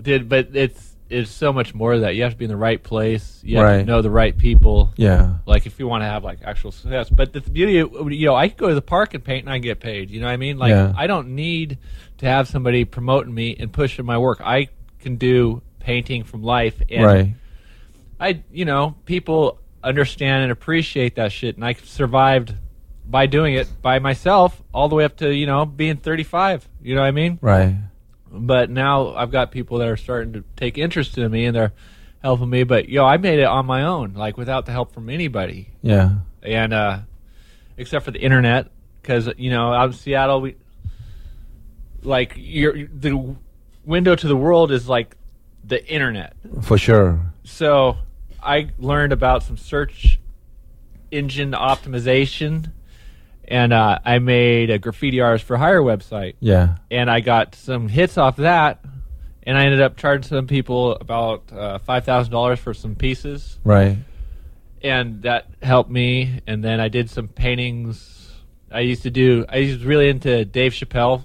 [0.00, 2.14] did but it's it's so much more of that.
[2.14, 3.40] You have to be in the right place.
[3.44, 3.78] You have Right.
[3.78, 4.92] to know the right people.
[4.96, 5.38] Yeah.
[5.44, 8.48] Like if you want to have like actual success, but the beauty, you know, I
[8.48, 10.08] could go to the park and paint and I can get paid.
[10.08, 10.56] You know what I mean?
[10.56, 10.92] Like Yeah.
[10.96, 11.78] I don't need
[12.18, 14.40] to have somebody promoting me and pushing my work.
[14.40, 14.68] I
[15.00, 17.34] can do painting from life, and right.
[18.20, 22.54] I, you know, people understand and appreciate that shit, and I survived
[23.06, 26.68] by doing it by myself all the way up to you know being 35.
[26.82, 27.38] You know what I mean?
[27.40, 27.74] Right.
[28.30, 31.72] But now I've got people that are starting to take interest in me, and they're
[32.22, 32.62] helping me.
[32.64, 36.16] But yo, I made it on my own, like without the help from anybody, Yeah.
[36.42, 36.98] and uh,
[37.78, 38.68] except for the internet,
[39.02, 40.56] because you know out in Seattle, we
[42.02, 43.34] like your the
[43.84, 45.16] window to the world is like
[45.64, 47.20] the internet For sure.
[47.44, 47.96] so
[48.42, 50.18] I learned about some search
[51.10, 52.72] engine optimization,
[53.46, 56.76] and uh, I made a graffiti artist for hire website, Yeah.
[56.90, 58.84] and I got some hits off that,
[59.42, 63.58] and I ended up charging some people about uh, five thousand dollars for some pieces,
[63.64, 63.98] Right.
[64.82, 66.40] and that helped me.
[66.46, 68.30] And then I did some paintings.
[68.70, 69.44] I used to do.
[69.48, 71.24] I was really into Dave Chappelle,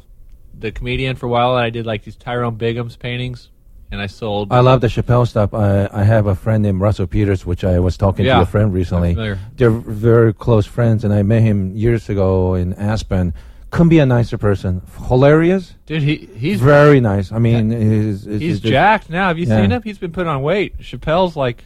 [0.57, 3.49] the comedian, for a while, and I did like these Tyrone Biggums paintings
[3.91, 4.51] and I sold.
[4.51, 5.53] I love the Chappelle stuff.
[5.53, 8.35] I, I have a friend named Russell Peters, which I was talking Yeah.
[8.37, 9.13] to a friend recently.
[9.55, 13.33] They're very close friends, and I met him years ago in Aspen.
[13.71, 14.81] Couldn't be a nicer person.
[15.07, 17.31] Hilarious, Dude, he he's very nice.
[17.31, 19.27] I mean, he's, he's, he's just- jacked now.
[19.27, 19.61] Have you Yeah.
[19.61, 19.81] seen him?
[19.83, 20.79] He's been putting on weight.
[20.79, 21.65] Chappelle's like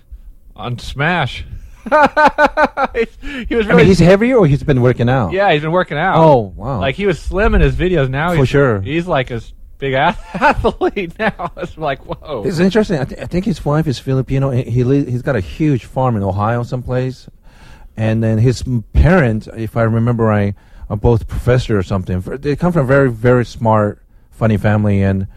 [0.55, 1.45] on Smash.
[1.85, 1.89] he
[3.55, 5.31] was I really mean, he's heavier, or he's been working out.
[5.31, 5.51] yeah.
[5.53, 6.17] He's been working out.
[6.17, 6.79] Oh wow.
[6.79, 8.09] like he was slim in his videos.
[8.09, 8.81] Now For he's, sure.
[8.81, 9.41] he's like a
[9.79, 11.51] big ath- athlete now.
[11.57, 12.43] It's like whoa.
[12.45, 12.99] It's interesting.
[12.99, 14.51] I, th- I think his wife is Filipino.
[14.51, 17.27] He, li- he's got a huge farm in Ohio, someplace,
[17.97, 18.63] and then his
[18.93, 20.53] parents, if I remember right,
[20.89, 22.19] are both professor or something.
[22.21, 25.27] They come from a very very smart, funny family, and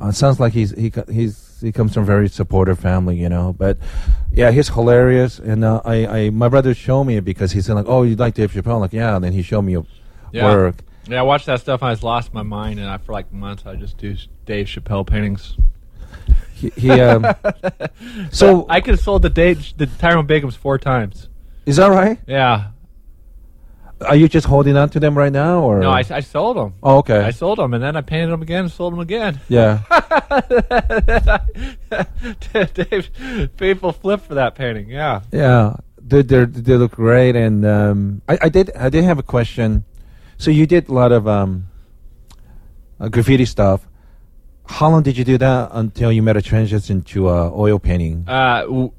[0.00, 3.52] uh, sounds like he's he he's he comes from a very supportive family, you know.
[3.52, 3.78] But
[4.32, 7.74] yeah, he's hilarious, and uh, I, I my brother showed me it because he said
[7.74, 8.74] like, oh, you like Dave Chappelle?
[8.74, 9.16] I'm like, yeah.
[9.16, 9.82] And then he showed me a
[10.32, 10.44] Yeah.
[10.44, 10.76] work.
[11.08, 12.78] Yeah, I watched that stuff and I just lost my mind.
[12.78, 15.56] And I, for like months, I just do Dave Chappelle paintings.
[16.54, 17.24] He, he um,
[18.30, 21.28] so I could have sold the Dave, the Tyrone Biggums four times.
[21.66, 22.18] is that right?
[22.26, 22.70] Yeah.
[24.00, 26.74] Are you just holding on to them right now, or No, I, I sold them.
[26.82, 27.18] Oh, okay.
[27.18, 29.40] I sold them, and then I painted them again and sold them again.
[29.48, 29.82] yeah.
[32.74, 33.10] Dave,
[33.56, 34.88] people flip for that painting.
[34.88, 35.22] Yeah.
[35.32, 39.22] Yeah, they they they look great, and um, I, I did I did have a
[39.24, 39.84] question.
[40.38, 41.66] So you did a lot of um,
[43.00, 43.86] uh, graffiti stuff.
[44.66, 48.24] How long did you do that until you made a transition to uh, oil painting?
[48.28, 48.92] Uh, w-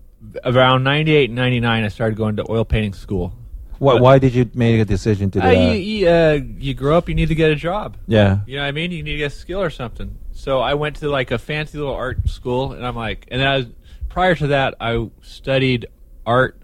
[0.44, 3.34] around 98, 99, I started going to oil painting school.
[3.78, 5.80] why, why did you make a decision to do Uh, you, that?
[5.80, 7.96] you, uh, you grow up, you need to get a job.
[8.08, 8.92] yeah, You know what I mean?
[8.92, 10.16] You need to get a skill or something.
[10.34, 13.48] So I went to like a fancy little art school, and I'm like, and then
[13.48, 13.66] I was,
[14.10, 15.86] prior to that, I studied
[16.26, 16.58] art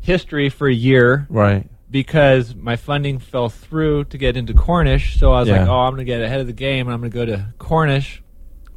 [0.00, 1.66] history for a year right.
[1.94, 5.16] Because my funding fell through to get into Cornish.
[5.20, 5.60] So I was Yeah.
[5.60, 7.24] like, oh, I'm going to get ahead of the game, and I'm going to go
[7.24, 8.20] to Cornish,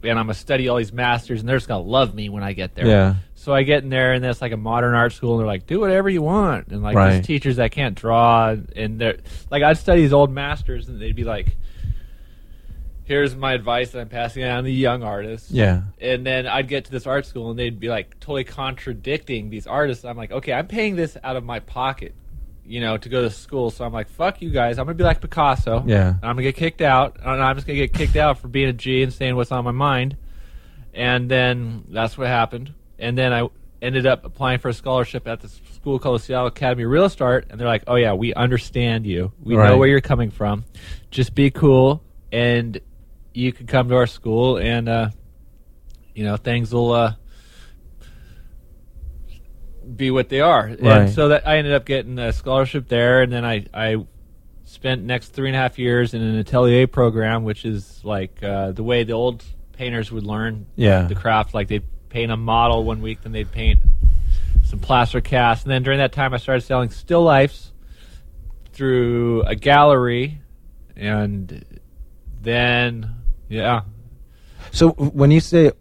[0.03, 2.29] and I'm going to study all these masters, and they're just going to love me
[2.29, 2.85] when I get there.
[2.85, 3.15] Yeah.
[3.33, 5.65] So I get in there, and it's like a modern art school, and they're like,
[5.65, 7.17] do whatever you want, and like Right.
[7.17, 9.17] these teachers that can't draw, and they're
[9.49, 11.57] like, I'd study these old masters, and they'd be like,
[13.05, 15.49] here's my advice that I'm passing on to young artists.
[15.49, 15.81] Yeah.
[15.99, 19.65] And then I'd get to this art school, and they'd be like totally contradicting these
[19.65, 20.05] artists.
[20.05, 22.13] I'm like, okay, I'm paying this out of my pocket,
[22.67, 23.71] you know, to go to school.
[23.71, 24.77] So I'm like, fuck you guys.
[24.77, 25.83] I'm gonna be like Picasso.
[25.87, 26.09] Yeah.
[26.09, 28.67] And I'm gonna get kicked out, and I'm just gonna get kicked out for being
[28.69, 30.17] a G and saying what's on my mind.
[30.93, 32.73] And then that's what happened.
[32.99, 33.47] And then I
[33.81, 37.21] ended up applying for a scholarship at this school called the Seattle Academy of Realist
[37.21, 39.31] Art, and they're like, "Oh yeah, we understand you.
[39.41, 39.69] We Right.
[39.69, 40.65] know where you're coming from.
[41.11, 42.79] Just be cool, and
[43.33, 45.09] you can come to our school, and uh,
[46.15, 47.13] you know things will uh,
[49.95, 50.79] be what they are." Right.
[51.01, 54.05] And so that I ended up getting a scholarship there, and then I I
[54.65, 58.71] spent next three and a half years in an atelier program, which is like uh,
[58.71, 61.03] the way the old painters would learn Yeah.
[61.03, 61.53] the craft.
[61.53, 63.79] Like they'd paint a model one week, then they'd paint
[64.65, 67.71] some plaster cast, and then during that time, I started selling still lifes
[68.73, 70.41] through a gallery,
[70.95, 71.63] and
[72.41, 73.15] then
[73.49, 73.81] yeah,
[74.71, 75.71] So when you say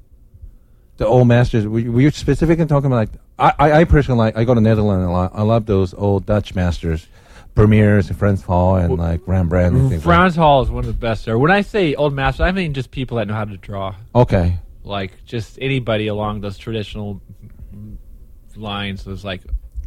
[0.98, 4.18] the old masters, were you, were you specifically talking about like I, I, I personally
[4.18, 5.32] like I go to Netherlands a lot.
[5.34, 7.06] I love those old Dutch masters,
[7.54, 10.04] Vermeers and Frans Hals and like Rembrandt and things.
[10.06, 11.38] like Frans Hals is one of the best there.
[11.38, 13.94] When I say old master, I mean just people that know how to draw.
[14.14, 14.58] Okay.
[14.84, 17.20] like just anybody along those traditional
[18.56, 19.42] lines those like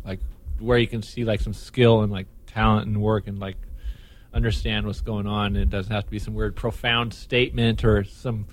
[0.06, 0.20] like
[0.60, 3.58] where you can see like some skill and like talent and work and like
[4.34, 8.46] understand what's going on it doesn't have to be some weird profound statement or some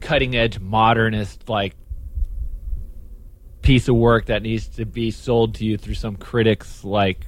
[0.00, 1.76] cutting edge modernist like
[3.64, 7.26] piece of work that needs to be sold to you through some critic's like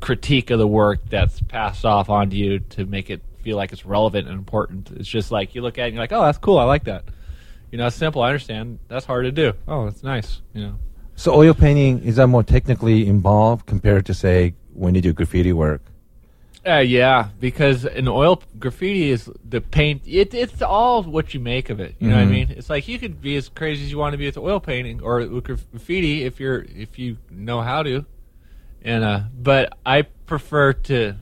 [0.00, 3.86] critique of the work that's passed off onto you to make it feel like it's
[3.86, 4.90] relevant and important.
[4.90, 6.58] It's just like you look at it and you're like, oh, that's cool.
[6.58, 7.04] I like that.
[7.70, 8.20] You know, it's simple.
[8.20, 8.80] I understand.
[8.88, 9.52] That's hard to do.
[9.68, 10.42] Oh, that's nice.
[10.54, 10.78] You know.
[11.14, 15.52] So oil painting is that more technically involved compared to say when you do graffiti
[15.52, 15.82] work?
[16.64, 20.02] Uh, yeah, because an oil graffiti is the paint.
[20.06, 21.96] It, it's all what you make of it.
[21.98, 22.30] You know what I Mhm.
[22.30, 22.50] mean?
[22.50, 25.00] It's like you could be as crazy as you want to be with oil painting
[25.02, 28.04] or graffiti if you're if you know how to.
[28.84, 31.14] And uh, but I prefer to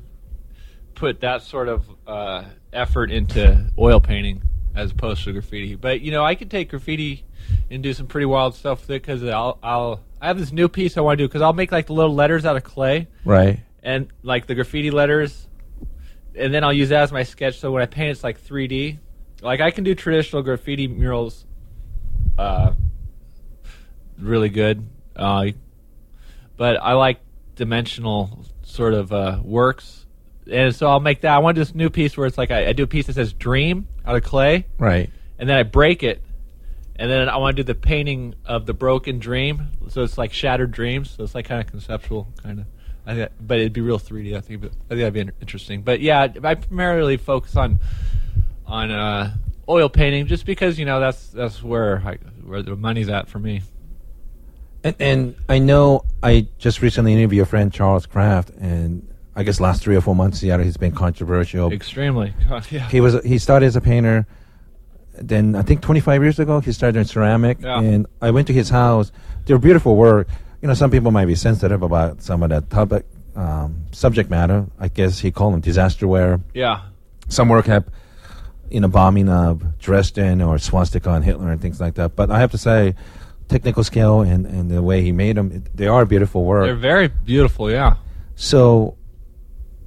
[0.94, 4.42] put that sort of uh, effort into oil painting
[4.74, 5.74] as opposed to graffiti.
[5.74, 7.24] But you know, I could take graffiti
[7.70, 10.68] and do some pretty wild stuff with it because I'll I'll I have this new
[10.68, 13.08] piece I want to do because I'll make like the little letters out of clay
[13.24, 13.60] Right.
[13.82, 15.48] And like the graffiti letters,
[16.34, 17.58] and then I'll use that as my sketch.
[17.58, 18.98] So when I paint, it's like 3D.
[19.42, 21.46] Like I can do traditional graffiti murals,
[22.38, 22.72] uh,
[24.18, 24.86] really good.
[25.16, 25.46] Uh,
[26.56, 27.20] but I like
[27.54, 30.06] dimensional sort of uh, works,
[30.50, 31.34] and so I'll make that.
[31.34, 33.32] I want this new piece where it's like I, I do a piece that says
[33.32, 35.10] "dream" out of clay, Right.
[35.38, 36.22] and then I break it,
[36.96, 39.68] and then I want to do the painting of the broken dream.
[39.88, 41.10] So it's like shattered dreams.
[41.10, 42.66] So it's like kind of conceptual, kind of.
[43.10, 44.36] I think, but it'd be real 3D.
[44.36, 44.60] I think.
[44.62, 45.82] But I think that'd be interesting.
[45.82, 47.80] But yeah, I primarily focus on
[48.66, 49.34] on uh,
[49.68, 53.38] oil painting, just because you know that's that's where I, where the money's at for
[53.38, 53.62] me.
[54.82, 59.60] And, and I know I just recently interviewed your friend Charles Krafft, and I guess
[59.60, 61.70] last three or four months, Seattle has been controversial.
[61.72, 62.32] Extremely.
[62.48, 62.88] God, yeah.
[62.88, 64.26] He was he started as a painter.
[65.22, 67.80] Then I think 25 years ago, he started in ceramic, Yeah.
[67.80, 69.12] and I went to his house.
[69.44, 70.28] They're beautiful work.
[70.62, 74.66] You know, some people might be sensitive about some of that topic, um, subject matter.
[74.78, 76.42] I guess he called them disasterware.
[76.54, 76.82] yeah.
[77.28, 77.84] Some work have,
[78.70, 82.16] you know, bombing of Dresden or swastika on Hitler and things like that.
[82.16, 82.96] But I have to say,
[83.50, 86.64] technical skill and, and the way he made them, they are beautiful work.
[86.66, 87.70] They're very beautiful.
[87.70, 87.96] Yeah.
[88.34, 88.96] So,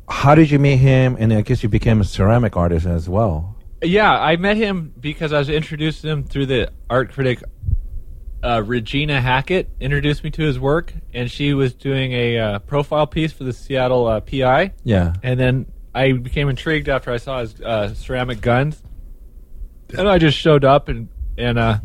[0.07, 1.17] how did you meet him?
[1.19, 3.57] And I guess you became a ceramic artist as well.
[3.81, 7.43] Yeah, I met him because I was introduced to him through the art critic
[8.43, 9.69] uh, Regina Hackett.
[9.79, 13.53] Introduced me to his work, and she was doing a uh, profile piece for the
[13.53, 14.73] Seattle uh, PI.
[14.83, 15.13] Yeah.
[15.23, 18.81] And then I became intrigued after I saw his uh, ceramic guns,
[19.97, 21.79] and I just showed up and and uh,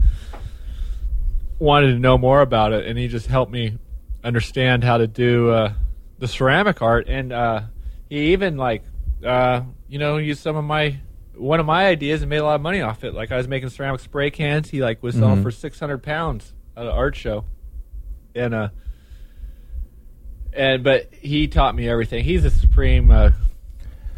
[1.58, 2.86] wanted to know more about it.
[2.86, 3.78] And he just helped me
[4.24, 5.72] understand how to do uh,
[6.18, 7.06] the ceramic art.
[7.08, 7.62] And uh,
[8.08, 8.82] he even like
[9.24, 10.98] uh, you know used some of my
[11.38, 13.14] one of my ideas and made a lot of money off it.
[13.14, 14.68] Like I was making ceramic spray cans.
[14.70, 15.42] He like was selling Mhm.
[15.42, 17.44] for six hundred pounds at an art show,
[18.35, 18.68] and uh.
[20.53, 22.24] And but he taught me everything.
[22.24, 23.31] He's a supreme uh,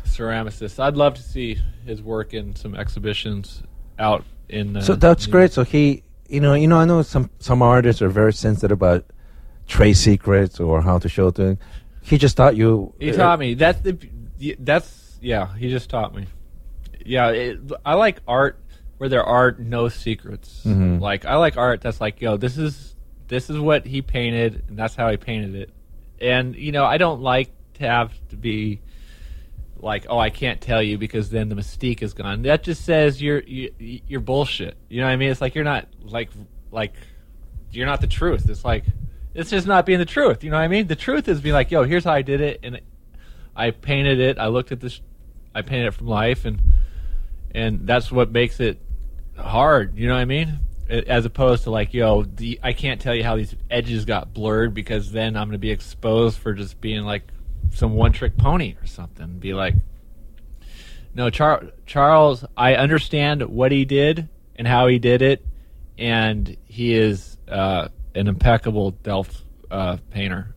[0.04, 0.78] ceramicist.
[0.78, 3.62] I'd love to see his work in some exhibitions
[3.98, 4.76] out in.
[4.76, 5.52] Uh, So that's New- great.
[5.52, 9.04] So he, you know, you know, I know some some artists are very sensitive about
[9.66, 11.58] trade secrets or how to show things.
[12.02, 12.94] He just taught you.
[13.00, 13.54] He uh, taught me.
[13.54, 13.98] That's the.
[14.60, 15.54] That's yeah.
[15.56, 16.26] He just taught me.
[17.04, 18.58] Yeah, it, I like art
[18.98, 20.62] where there are no secrets.
[20.64, 21.00] Mhm.
[21.00, 22.94] Like I like art that's like, yo, this is
[23.28, 25.70] this is what he painted, and that's how he painted it.
[26.20, 28.80] And you know, I don't like to have to be
[29.78, 32.42] like, oh, I can't tell you because then the mystique is gone.
[32.42, 34.76] That just says you're you, you're bullshit.
[34.88, 35.30] You know what I mean?
[35.30, 36.30] It's like you're not like
[36.70, 36.92] like
[37.70, 38.50] you're not the truth.
[38.50, 38.84] It's like
[39.32, 40.42] it's just not being the truth.
[40.44, 40.88] You know what I mean?
[40.88, 42.80] The truth is being like, yo, here's how I did it, and
[43.56, 44.38] I painted it.
[44.38, 45.00] I looked at this.
[45.54, 46.60] I painted it from life, and
[47.54, 48.80] and that's what makes it
[49.36, 49.96] hard.
[49.98, 50.58] You know what I mean?
[50.88, 54.74] As opposed to like, yo, the, I can't tell you how these edges got blurred
[54.74, 57.22] because then I'm going to be exposed for just being like
[57.72, 59.38] some one trick pony or something.
[59.38, 59.74] Be like,
[61.14, 65.44] no, Char- Charles, I understand what he did and how he did it,
[65.98, 70.54] and he is uh, an impeccable Delft uh, painter.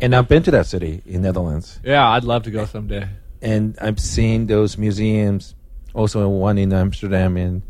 [0.00, 3.08] And I've been to that city in Netherlands, Yeah, I'd love to go someday.
[3.42, 5.54] and I've seen those museums.
[5.96, 7.62] Also, one in Amsterdam, and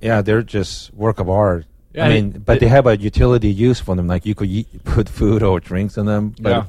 [0.00, 1.66] yeah, they're just work of art.
[1.92, 4.06] Yeah, I mean, it- but it- they have a utility use for them.
[4.06, 6.34] Like you could eat, put food or drinks in them.
[6.40, 6.64] But Yeah.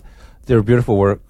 [0.48, 1.22] they're beautiful work.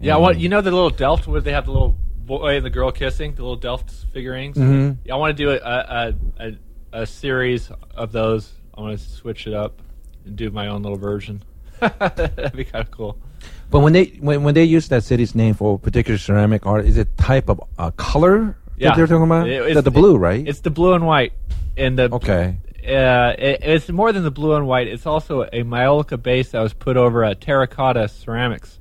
[0.00, 2.64] Yeah, Um, what you know the little Delft where they have the little boy and
[2.66, 4.56] the girl kissing, the little Delft figurines.
[4.58, 4.98] Mhm.
[5.06, 6.52] Yeah, I want to do a a, a
[7.02, 8.52] a series of those.
[8.76, 9.80] I want to switch it up
[10.26, 11.42] and do my own little version.
[11.80, 13.16] That'd be kind of cool.
[13.70, 16.84] But when they when, when they use that city's name for a particular ceramic art,
[16.84, 19.46] is it type of uh, color Yeah, that they're talking about?
[19.48, 20.46] It- the, it's- the blue, right?
[20.46, 21.32] It's the blue and white,
[21.76, 22.58] and the okay.
[22.86, 24.88] Uh, it, it's more than the blue and white.
[24.88, 28.78] It's also a maiolica base that was put over a terracotta ceramics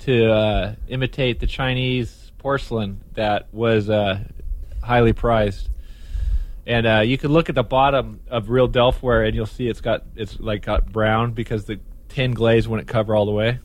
[0.00, 4.20] to uh, imitate the Chinese porcelain that was uh,
[4.82, 5.68] highly prized.
[6.66, 9.80] And uh, you can look at the bottom of real Delftware, and you'll see it's
[9.82, 11.78] got it's like got brown because the
[12.08, 13.58] tin glaze wouldn't cover all the way.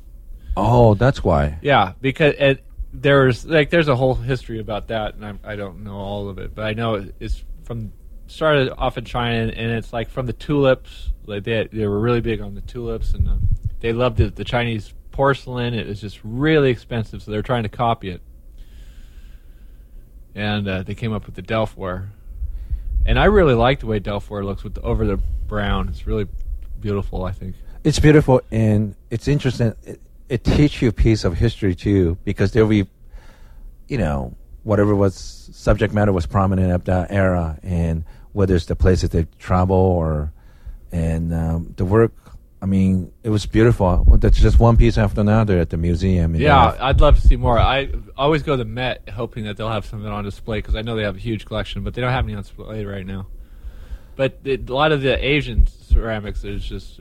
[0.58, 1.60] Oh, that's why.
[1.62, 2.64] Yeah, because it,
[2.94, 6.38] there's like there's a whole history about that, and I, I don't know all of
[6.38, 7.92] it, but I know it's from
[8.28, 11.12] started off in China, and it's like from the tulips.
[11.26, 13.48] Like they they were really big on the tulips, and um,
[13.80, 15.74] they loved the, the Chinese porcelain.
[15.74, 18.22] It was just really expensive, so they're trying to copy it,
[20.36, 22.10] and uh, they came up with the Delftware.
[23.06, 25.88] And I really like the way Delftware looks with the, over the brown.
[25.88, 26.28] It's really
[26.80, 27.24] beautiful.
[27.24, 27.56] I think.
[27.84, 29.74] It's beautiful and it's interesting.
[29.84, 32.88] It, it teaches you a piece of history too, because there'll be,
[33.88, 35.16] you know, whatever was
[35.54, 40.34] subject matter was prominent at that era, and whether it's the places they travel or,
[40.92, 42.14] and um, the work.
[42.60, 44.04] I mean, it was beautiful.
[44.18, 46.36] That's just one piece after another at the museum.
[46.36, 47.60] Yeah, I'd love to see more.
[47.60, 50.82] I always go to the Met hoping that they'll have something on display because I
[50.82, 53.28] know they have a huge collection, but they don't have any on display right now.
[54.16, 57.00] But it, a lot of the Asian ceramics is just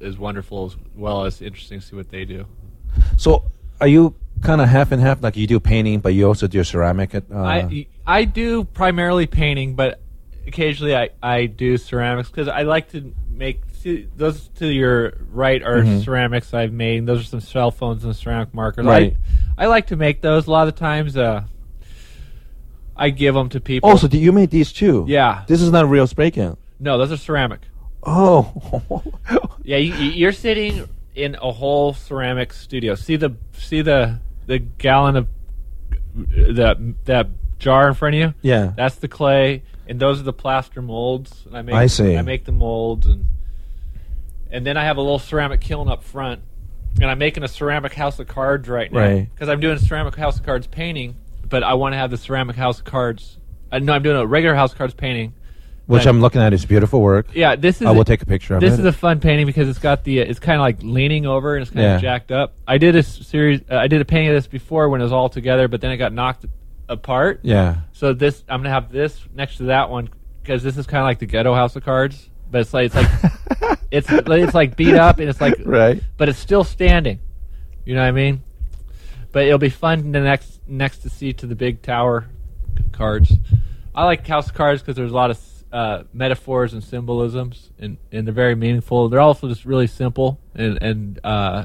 [0.00, 2.46] is wonderful as well as interesting to see what they do.
[3.16, 3.44] So,
[3.80, 5.22] are you kind of half and half?
[5.22, 7.14] Like you do painting, but you also do ceramic.
[7.14, 10.00] At, uh, I I do primarily painting, but
[10.46, 15.62] occasionally I, I do ceramics because I like to make see, those to your right
[15.62, 16.04] are Mhm.
[16.04, 17.06] ceramics I've made.
[17.06, 18.84] Those are some cell phones and ceramic markers.
[18.86, 19.16] Right.
[19.56, 20.46] I, I like to make those.
[20.46, 21.44] A lot of times, uh,
[22.96, 23.88] I give them to people.
[23.88, 25.04] Oh, so you made these too?
[25.08, 25.44] Yeah.
[25.46, 26.56] This is not real spray can.
[26.78, 27.60] no, those are ceramic.
[28.02, 29.02] Oh.
[29.62, 32.94] Yeah, you, you- you're sitting in a whole ceramic studio.
[32.94, 35.28] See the see the the gallon of
[36.14, 38.34] that that jar in front of you.
[38.42, 38.72] yeah.
[38.74, 41.44] That's the clay, and those are the plaster molds.
[41.46, 42.16] And I make I see.
[42.16, 43.26] I make the molds, and
[44.50, 46.40] and then I have a little ceramic kiln up front,
[47.00, 49.28] and I'm making a ceramic house of cards right now Right.
[49.32, 51.14] because I'm doing a ceramic house of cards painting,
[51.48, 53.38] but I want to have the ceramic house of cards.
[53.70, 55.34] Uh, no, I'm doing a regular house of cards painting.
[55.90, 57.26] Which I'm looking at is beautiful work.
[57.34, 57.86] Yeah, this is.
[57.86, 58.68] I will take a picture of it.
[58.70, 60.18] This is a fun painting because it's got the.
[60.20, 61.94] It's kind of like leaning over and it's kind Yeah.
[61.96, 62.54] of jacked up.
[62.66, 63.60] I did a s- series.
[63.70, 65.90] Uh, I did a painting of this before when it was all together, but then
[65.90, 66.46] it got knocked
[66.88, 67.40] apart.
[67.42, 67.76] yeah.
[67.92, 70.08] So this, I'm gonna have this next to that one
[70.42, 72.94] because this is kind of like the ghetto house of cards, but it's like it's
[72.94, 76.02] like it's it's like beat up and it's like Right.
[76.16, 77.18] but it's still standing.
[77.84, 78.42] You know what I mean?
[79.32, 82.26] But it'll be fun to next next to see to the big tower
[82.92, 83.32] cards.
[83.94, 85.36] I like house cards because there's a lot of
[85.72, 89.08] uh, metaphors and symbolisms, and, and they're very meaningful.
[89.08, 91.64] They're also just really simple and and uh,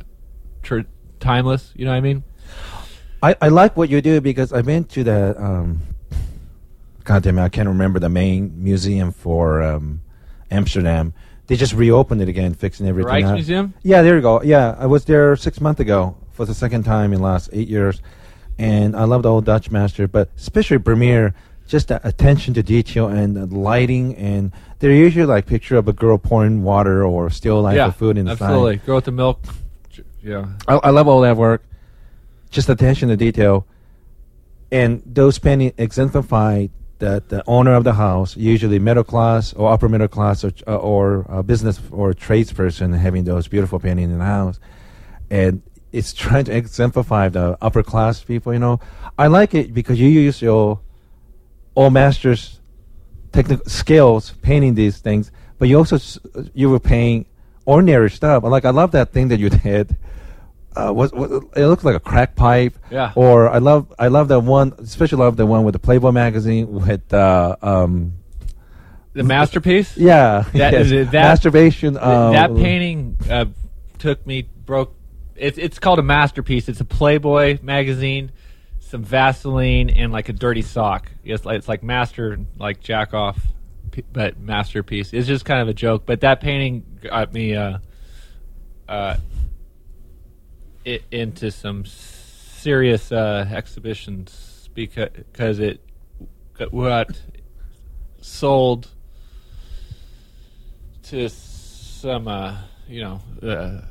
[0.63, 0.81] tr-
[1.19, 1.71] timeless.
[1.75, 2.23] You know what I mean?
[3.23, 5.81] I, I like what you do because I've been to the um,
[7.03, 10.01] God damn it, I can't remember the main museum for um,
[10.51, 11.13] Amsterdam.
[11.47, 13.37] They just reopened it again, fixing The everything up.
[13.37, 13.73] Rijksmuseum.
[13.83, 14.41] Yeah, there you go.
[14.41, 17.67] Yeah, I was there six months ago for the second time in the last eight
[17.67, 18.01] years,
[18.57, 21.35] and I love the old Dutch master, but especially Vermeer,
[21.67, 25.93] just the attention to detail and the lighting, and they're usually like picture of a
[25.93, 28.33] girl pouring water or still life yeah, of food inside.
[28.33, 28.77] absolutely.
[28.77, 29.43] Girl with the milk.
[30.21, 30.47] Yeah.
[30.67, 31.63] I, I love all that work.
[32.49, 33.65] Just attention to detail,
[34.71, 36.67] and those paintings exemplify
[36.99, 40.77] that the owner of the house, usually middle class or upper middle class or uh,
[40.77, 44.59] or a business or tradesperson, having those beautiful paintings in the house,
[45.29, 48.53] and it's trying to exemplify the upper class people.
[48.53, 48.79] You know,
[49.17, 50.79] I like it because you use your
[51.75, 52.59] all masters
[53.31, 55.97] technical skills painting these things, but you also
[56.53, 57.25] you were painting
[57.65, 58.43] ordinary stuff.
[58.43, 59.97] Like I love that thing that you did.
[60.77, 62.77] Uh, was, was it looks like a crack pipe?
[62.91, 63.13] Yeah.
[63.15, 64.73] Or I love I love that one.
[64.79, 68.13] Especially love the one with the Playboy magazine with uh, um
[69.13, 69.95] The masterpiece.
[69.97, 70.89] yeah That- yes.
[70.89, 71.93] that- masturbation.
[71.93, 73.45] Th- Um, that painting uh,
[73.99, 74.93] took me broke.
[75.37, 76.67] It's it's called a masterpiece.
[76.69, 78.31] It's a Playboy magazine,
[78.85, 81.11] some Vaseline, and like a dirty sock.
[81.23, 83.39] It's like, it's like master like jack off,
[84.13, 85.11] but masterpiece.
[85.11, 86.05] It's just kind of a joke.
[86.05, 87.79] But that painting got me uh,
[88.87, 89.17] uh,
[90.85, 95.81] it, into some serious uh, exhibitions because it
[96.53, 97.07] got
[98.21, 98.89] sold
[101.03, 102.55] to some, uh,
[102.87, 103.81] you know, uh,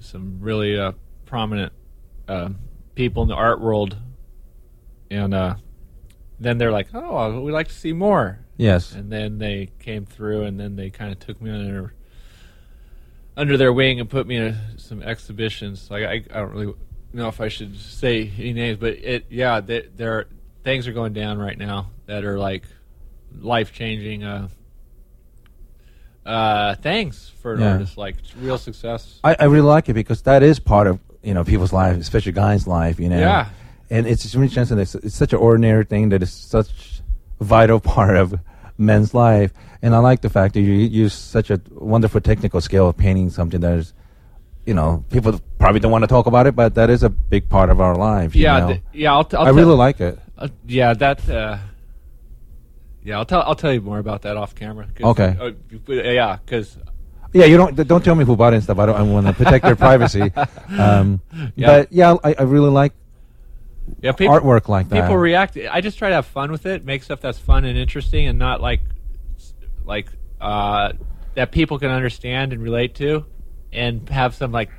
[0.00, 0.92] some really uh,
[1.26, 1.72] prominent
[2.28, 2.48] uh,
[2.94, 3.96] people in the art world,
[5.10, 5.54] and uh,
[6.40, 8.92] then they're like, "Oh, we'd like to see more." yes.
[8.92, 11.94] And then they came through, and then they kind of took me under
[13.36, 15.90] under their wing and put me in a, some exhibitions.
[15.90, 16.74] Like I, I don't really
[17.12, 20.26] know if I should say any names, but it, yeah, there, there are,
[20.62, 22.64] things are going down right now that are like
[23.40, 24.22] life changing.
[24.22, 24.48] Uh,
[26.24, 27.72] uh, things for an Yeah.
[27.72, 29.20] artist, like real success.
[29.24, 32.32] I, I really like it because that is part of you know people's lives, especially
[32.32, 32.98] guys' life.
[33.00, 33.18] You know.
[33.18, 33.48] Yeah.
[33.90, 34.78] And it's just really interesting.
[34.78, 37.02] It's, it's such an ordinary thing that is such
[37.40, 38.34] a vital part of
[38.78, 39.52] men's life.
[39.82, 43.28] And I like the fact that you use such a wonderful technical skill of painting
[43.28, 43.92] something that is,
[44.64, 47.50] you know, people probably don't want to talk about it, but that is a big
[47.50, 48.34] part of our lives.
[48.34, 48.68] you yeah, know?
[48.68, 49.12] th- yeah.
[49.12, 50.18] I'll, t- I'll I really like it.
[50.38, 51.28] Uh, yeah, that.
[51.28, 51.58] Uh,
[53.02, 53.42] yeah, I'll tell.
[53.42, 54.86] I'll tell you more about that off camera.
[54.94, 55.36] 'cause- Okay.
[55.38, 56.78] uh, yeah, because
[57.34, 58.78] Yeah, you don't don't tell me who bought it and stuff.
[58.78, 58.96] I don't.
[58.96, 60.32] I want to protect their privacy.
[60.78, 61.20] Um,
[61.56, 61.66] Yeah.
[61.66, 62.92] But yeah, I, I really like
[64.00, 65.02] yeah, people, artwork like that.
[65.02, 65.58] people react.
[65.70, 68.38] I just try to have fun with it, make stuff that's fun and interesting, and
[68.38, 68.80] not like,
[69.84, 70.08] like
[70.40, 70.92] uh,
[71.34, 73.26] that people can understand and relate to,
[73.72, 74.70] and have some like,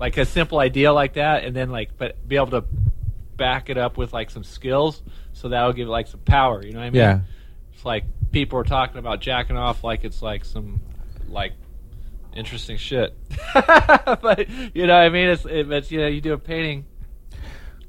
[0.00, 2.64] like a simple idea like that, and then like, but be able to
[3.36, 6.64] back it up with like some skills, so that'll give it like some power.
[6.64, 7.02] You know what I mean?
[7.02, 7.20] Yeah.
[7.74, 10.80] It's like people are talking about jacking off like it's like some
[11.28, 11.52] like
[12.34, 13.16] interesting shit.
[13.54, 15.28] but you know what I mean?
[15.28, 16.84] It's it, it's you know you do a painting.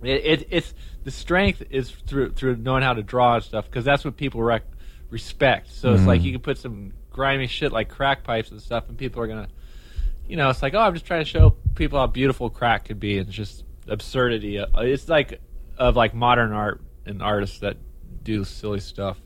[0.03, 0.73] It, it it's
[1.03, 4.41] the strength is through through knowing how to draw and stuff because that's what people
[4.43, 4.63] rec-
[5.09, 5.71] respect.
[5.71, 8.97] So it's like you can put some grimy shit like crack pipes and stuff, and
[8.97, 9.47] people are gonna,
[10.27, 12.99] you know, it's like oh I'm just trying to show people how beautiful crack could
[12.99, 13.17] be.
[13.17, 14.59] and It's just absurdity.
[14.59, 15.39] Uh, It's like
[15.77, 17.77] of like modern art and artists that
[18.23, 19.17] do silly stuff.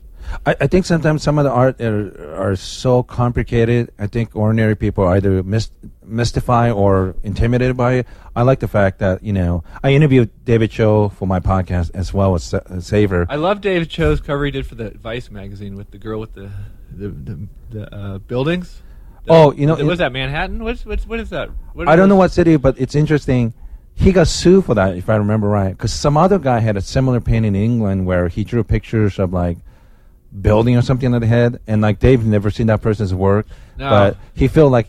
[0.46, 3.90] I, I think sometimes some of the art are, are so complicated.
[3.98, 5.72] I think ordinary people are either myst-
[6.04, 8.06] mystify or intimidated by it.
[8.34, 12.14] I like the fact that you know I interviewed David Choe for my podcast as
[12.14, 13.26] well as Sa- uh, Saber.
[13.28, 16.34] I love David Choe's cover he did for the Vice magazine with the girl with
[16.34, 16.50] the
[16.90, 18.82] the the, the uh, buildings.
[19.24, 20.64] The- Oh, you know, was that Manhattan?
[20.64, 21.50] What's what's what is that?
[21.74, 23.52] What I don't know what city, but it's interesting.
[23.94, 26.80] He got sued for that, if I remember right, because some other guy had a
[26.80, 29.58] similar painting in England where he drew pictures of like
[30.38, 33.46] building or something on the head, and like Dave never seen that person's work,
[33.78, 33.90] No.
[33.90, 34.86] but he felt like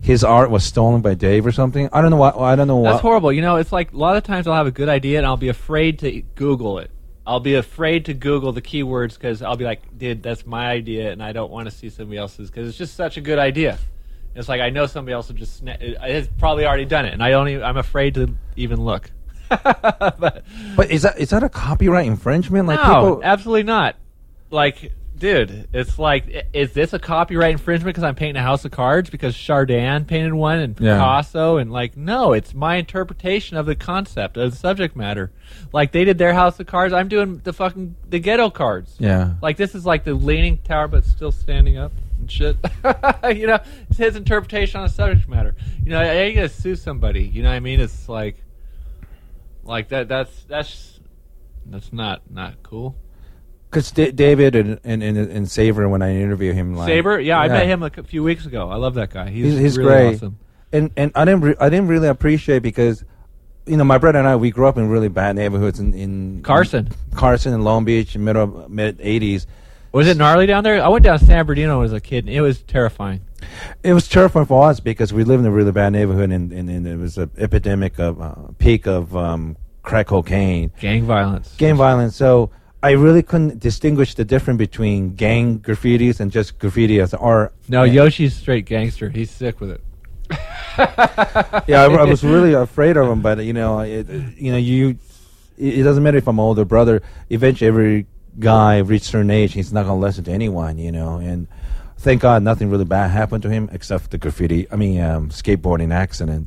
[0.00, 1.88] his art was stolen by Dave or something.
[1.92, 2.36] I don't know what.
[2.38, 3.02] I don't know That's what.
[3.02, 3.32] horrible.
[3.32, 5.36] You know, it's like a lot of times I'll have a good idea and I'll
[5.36, 6.90] be afraid to Google it.
[7.26, 11.12] I'll be afraid to Google the keywords because I'll be like, dude, that's my idea
[11.12, 13.78] and I don't want to see somebody else's because it's just such a good idea.
[14.34, 17.22] It's like I know somebody else will just sna- has probably already done it and
[17.22, 17.48] I don't.
[17.48, 19.10] Even, I'm afraid to even look.
[19.50, 20.44] but
[20.76, 22.66] But is that is that a copyright infringement?
[22.68, 23.96] Like no, people, absolutely not.
[24.50, 28.70] Like, dude, it's like, is this a copyright infringement because I'm painting a house of
[28.72, 30.94] cards because Chardin painted one and Yeah.
[30.94, 35.30] Picasso and like, no, it's my interpretation of the concept of the subject matter.
[35.72, 38.96] Like they did their house of cards, I'm doing the fucking the ghetto cards.
[38.98, 39.34] yeah.
[39.42, 42.56] Like this is like the leaning tower but still standing up and shit.
[43.34, 45.54] you know, it's his interpretation on the subject matter.
[45.84, 47.24] You know, I, I gonna sue somebody.
[47.24, 47.78] You know what I mean?
[47.80, 48.36] It's like,
[49.64, 50.08] like that.
[50.08, 50.98] That's that's
[51.66, 52.96] that's not not cool.
[53.70, 57.38] Because D- David and, and and and Saber, when I interview him, like Saber, yeah,
[57.38, 58.68] I met him like a few weeks ago.
[58.68, 59.30] I love that guy.
[59.30, 60.38] He's, He's, he's really great, awesome.
[60.72, 63.04] and and I didn't re- I didn't really appreciate because,
[63.66, 66.42] you know, my brother and I we grew up in really bad neighborhoods in, in
[66.42, 66.88] Carson.
[67.14, 69.46] Carson and Long Beach, middle mid '80s.
[69.92, 70.82] Was it gnarly down there?
[70.82, 73.20] I went down to San Bernardino as a kid, and it was terrifying.
[73.82, 76.68] It was terrifying for us because we lived in a really bad neighborhood, and, and,
[76.68, 81.54] and it was an epidemic of uh, peak of um, crack cocaine, Gang violence.
[81.56, 82.14] gang violence.
[82.14, 82.50] So
[82.82, 87.52] I really couldn't distinguish the difference between gang graffitis and just graffiti as art.
[87.68, 89.10] No, And- Yoshi's straight gangster.
[89.10, 89.80] He's sick with it.
[91.68, 94.06] yeah, I, I was really afraid of him, but you know, it,
[94.36, 94.96] you know, you.
[95.58, 97.02] It, it doesn't matter if I'm older brother.
[97.28, 98.06] Eventually, every
[98.38, 101.16] guy reaches a certain age, he's not gonna listen to anyone, you know.
[101.18, 101.48] And
[101.98, 104.66] thank God, nothing really bad happened to him except the graffiti.
[104.70, 106.46] I mean, um, skateboarding accident.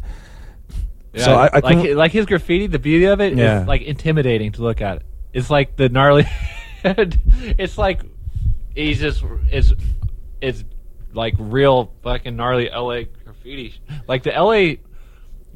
[1.13, 2.67] Yeah, So I- I like like his graffiti.
[2.67, 3.65] The beauty of it is Yeah.
[3.67, 5.03] like intimidating to look at.
[5.33, 6.25] It's like the gnarly.
[6.83, 8.01] it's like
[8.75, 9.73] he's just it's
[10.41, 10.63] it's
[11.13, 13.05] like real fucking gnarly L.A.
[13.05, 13.75] graffiti.
[14.07, 14.79] Like the L.A.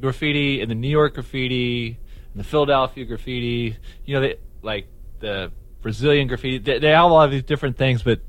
[0.00, 1.98] graffiti and the New York graffiti
[2.32, 3.76] and the Philadelphia graffiti.
[4.04, 4.86] You know, they, like
[5.20, 5.52] the
[5.82, 6.58] Brazilian graffiti.
[6.58, 8.20] They, they have a lot of these different things, but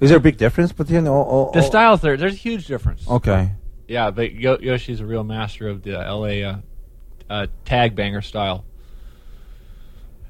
[0.00, 1.24] Is there a big difference between all?
[1.24, 2.16] all the styles there.
[2.16, 3.08] There's a huge difference.
[3.08, 3.52] Okay.
[3.88, 6.58] Yeah, but Yo- Yoshi's a real master of the LA uh,
[7.28, 8.64] uh, tag banger style.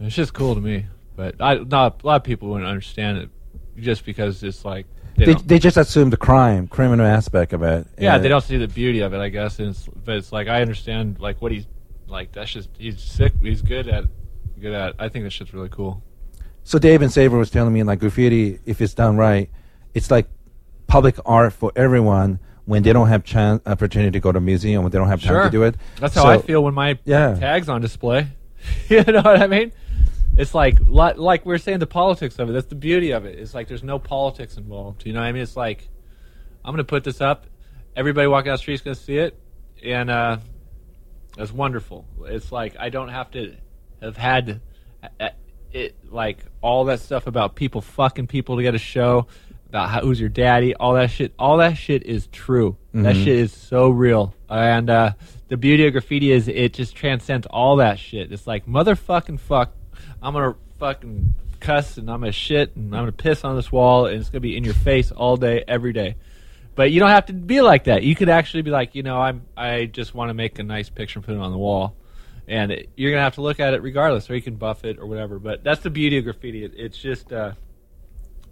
[0.06, 0.86] It's just cool to me,
[1.16, 3.30] but I, not a lot of people wouldn't understand it
[3.78, 4.86] just because it's like
[5.16, 7.86] they They, they just assume the crime, criminal aspect of it.
[7.98, 9.58] yeah they don't see the beauty of it, I guess.
[9.58, 11.66] And it's, but it's like I understand like what he's
[12.08, 12.32] like.
[12.32, 13.32] That's just he's sick.
[13.42, 14.04] He's good at
[14.60, 14.94] good at.
[14.98, 16.02] I think this shit's really cool.
[16.64, 19.50] So Dave and Saber was telling me like graffiti, if it's done right,
[19.94, 20.28] it's like
[20.86, 24.82] public art for everyone when they don't have chance opportunity to go to a museum,
[24.84, 25.44] when they don't have time Sure.
[25.44, 25.74] to do it.
[25.96, 27.34] That's how I feel when my Yeah.
[27.34, 28.28] tags on display.
[28.88, 29.72] you know what I mean?
[30.36, 32.52] It's like like we are saying the politics of it.
[32.52, 33.38] That's the beauty of it.
[33.38, 35.06] It's like there's no politics involved.
[35.06, 35.42] You know what I mean?
[35.42, 35.88] It's like
[36.64, 37.46] I'm gonna put this up.
[37.94, 39.38] Everybody walking down the street's gonna see it,
[39.84, 40.38] and uh,
[41.36, 42.06] it's wonderful.
[42.24, 43.56] It's like I don't have to
[44.00, 44.60] have had
[45.20, 45.28] uh,
[45.72, 49.26] it like all that stuff about people fucking people to get a show
[49.68, 51.32] about how, who's your daddy, all that shit.
[51.38, 52.76] All that shit is true.
[52.94, 54.34] That shit is so real.
[54.48, 55.12] And uh,
[55.48, 58.32] the beauty of graffiti is it just transcends all that shit.
[58.32, 59.74] It's like motherfucking fuck.
[60.22, 64.06] I'm gonna fucking cuss and I'm gonna shit and I'm gonna piss on this wall
[64.06, 66.16] and it's gonna be in your face all day, every day.
[66.74, 68.02] But you don't have to be like that.
[68.02, 70.88] You could actually be like, you know, I'm I just want to make a nice
[70.88, 71.94] picture and put it on the wall,
[72.48, 74.98] and it, you're gonna have to look at it regardless, or you can buff it
[74.98, 75.38] or whatever.
[75.38, 76.64] But that's the beauty of graffiti.
[76.64, 77.52] It, it's just, uh,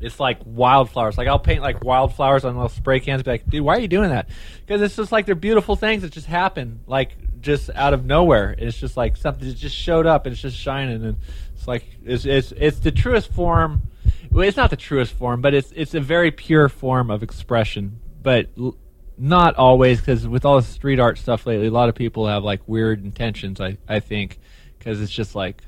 [0.00, 1.16] it's like wildflowers.
[1.16, 3.22] Like I'll paint like wildflowers on little spray cans.
[3.22, 4.28] Be like, dude, why are you doing that?
[4.66, 8.54] Because it's just like they're beautiful things that just happen, like just out of nowhere.
[8.58, 11.16] It's just like something that just showed up and it's just shining, and
[11.60, 13.82] it's like it's it's it's the truest form.
[14.30, 18.00] Well, it's not the truest form, but it's it's a very pure form of expression.
[18.22, 18.78] But l-
[19.18, 22.44] not always, because with all the street art stuff lately, a lot of people have
[22.44, 23.60] like weird intentions.
[23.60, 24.38] I I think
[24.78, 25.62] because it's just like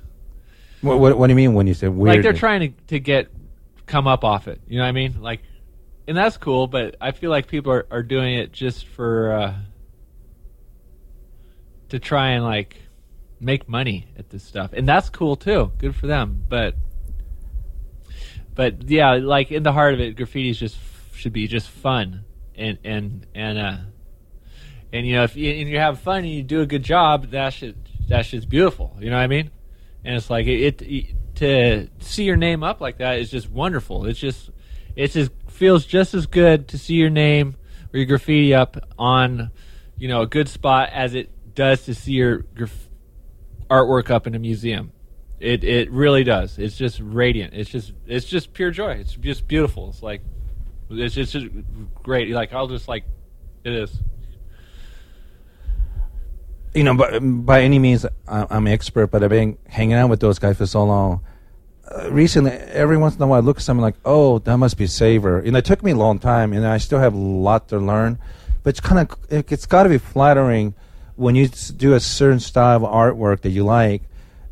[0.80, 2.16] What, what, what do you mean when you say weird?
[2.16, 3.28] like they're trying to to get
[3.84, 4.62] come up off it.
[4.66, 5.20] You know what I mean?
[5.20, 5.42] Like,
[6.08, 6.68] and that's cool.
[6.68, 9.54] But I feel like people are are doing it just for uh,
[11.90, 12.76] to try and like
[13.42, 15.72] make money at this stuff, and that's cool too.
[15.78, 16.44] Good for them.
[16.48, 16.76] But
[18.54, 20.78] but yeah, like in the heart of it, graffiti just
[21.14, 22.24] should be just fun
[22.54, 23.76] and and and uh
[24.92, 27.30] and you know if you, and you have fun and you do a good job,
[27.30, 27.76] that shit
[28.08, 28.96] that shit's beautiful.
[29.00, 29.50] You know what I mean?
[30.04, 34.06] And it's like it, it to see your name up like that is just wonderful.
[34.06, 34.50] It's just
[34.96, 37.56] it just feels just as good to see your name
[37.92, 39.50] or your graffiti up on
[39.96, 42.88] you know a good spot as it does to see your graf-
[43.72, 44.92] artwork up in a museum.
[45.40, 46.58] It it really does.
[46.58, 47.54] It's just radiant.
[47.54, 48.92] It's just it's just pure joy.
[48.92, 49.88] It's just beautiful.
[49.88, 50.20] It's like
[50.90, 51.46] it's just, just
[52.02, 52.28] great.
[52.30, 53.04] Like I'll just like
[53.64, 53.90] it is.
[56.74, 60.38] you know, but by any means, I'm expert, but I've been hanging out with those
[60.38, 61.20] guys for so long.
[61.90, 64.78] Uh, recently, every once in a while, I look at something like, "Oh, that must
[64.78, 67.68] be Saber," and it took me a long time, and I still have a lot
[67.68, 68.18] to learn.
[68.62, 70.74] But it's kind of, it, it's got to be flattering
[71.16, 74.02] when you do a certain style of artwork that you like,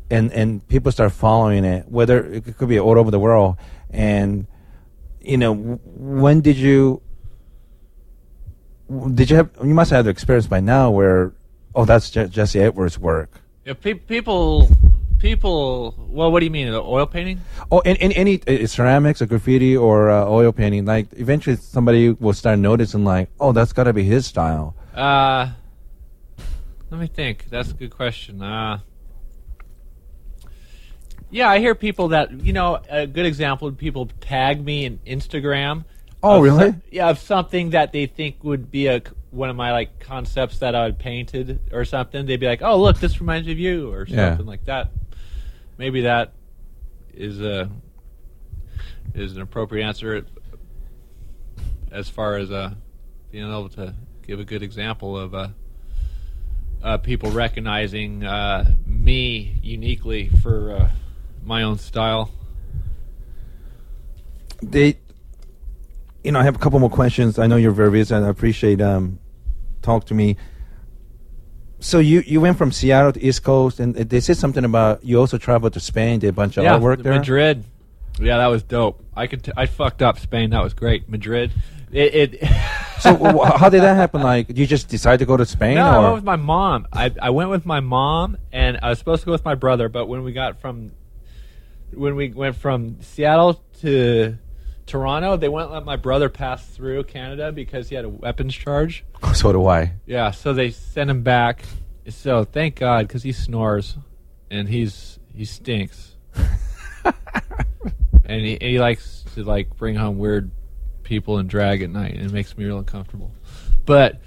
[0.09, 1.87] and and people start following it.
[1.89, 3.57] Whether it could be all over the world,
[3.89, 4.45] and
[5.21, 7.01] you know, when did you
[9.13, 11.31] did you have you must have had the experience by now where
[11.75, 14.67] oh that's Je- Jesse Edwards work Yeah, pe- people
[15.19, 15.93] people.
[16.09, 16.71] Well, what do you mean?
[16.71, 17.39] The oil painting?
[17.71, 22.09] oh and, and any uh, ceramics or graffiti or uh, oil painting like eventually somebody
[22.09, 25.47] will start noticing like oh that's got to be his style Uh,
[26.91, 27.45] let me think.
[27.49, 28.41] That's a good question.
[28.41, 28.79] Uh,
[31.29, 32.81] yeah, I hear people that you know.
[32.89, 35.85] A good example: would people tag me in Instagram.
[36.23, 36.71] Oh, really?
[36.71, 40.59] some- yeah, of something that they think would be a one of my like concepts
[40.59, 42.25] that I had painted or something.
[42.25, 44.29] They'd be like, "Oh, look, this reminds me of you," or Yeah.
[44.31, 44.91] something like that.
[45.77, 46.33] Maybe that
[47.13, 47.69] is a
[49.15, 50.25] is an appropriate answer
[51.91, 52.73] as far as uh,
[53.31, 53.93] being able to
[54.25, 55.47] give a good example of uh,
[56.83, 60.89] uh, people recognizing uh, me uniquely for uh,
[61.43, 62.31] my own style.
[64.61, 64.97] they
[66.23, 68.29] you know I have a couple more questions I know you're very busy and I
[68.29, 69.17] appreciate um
[69.81, 70.37] talk to me
[71.79, 75.19] so you you went from Seattle to East Coast and they said something about you
[75.19, 77.63] also traveled to Spain did a bunch of yeah, artwork there Madrid.
[78.19, 79.03] Yeah, that was dope.
[79.15, 80.51] I could t- I fucked up Spain.
[80.51, 81.09] That was great.
[81.09, 81.51] Madrid.
[81.91, 82.15] It.
[82.41, 82.51] it
[82.99, 85.75] so w- how did that happen like did you just decide to go to Spain
[85.75, 86.87] No, I or went with my mom.
[86.93, 89.89] I, I went with my mom, and I was supposed to go with my brother.
[89.89, 90.91] But when we got from
[91.93, 94.37] when we went from Seattle to
[94.85, 99.03] Toronto, they wouldn't let my brother pass through Canada because he had a weapons charge.
[99.33, 101.63] so do I Yeah, so they sent him back.
[102.09, 103.97] So thank God because he snores,
[104.49, 106.15] and he's he stinks,
[107.05, 110.51] and he, and he likes to like bring home weird
[111.11, 113.31] people and drag at night, and it makes me real uncomfortable.
[113.85, 114.21] But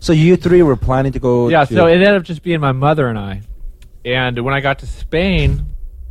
[0.00, 1.50] So you three were planning to go?
[1.50, 3.42] yeah, to- so it ended up just being my mother and I.
[4.06, 5.66] And when I got to Spain,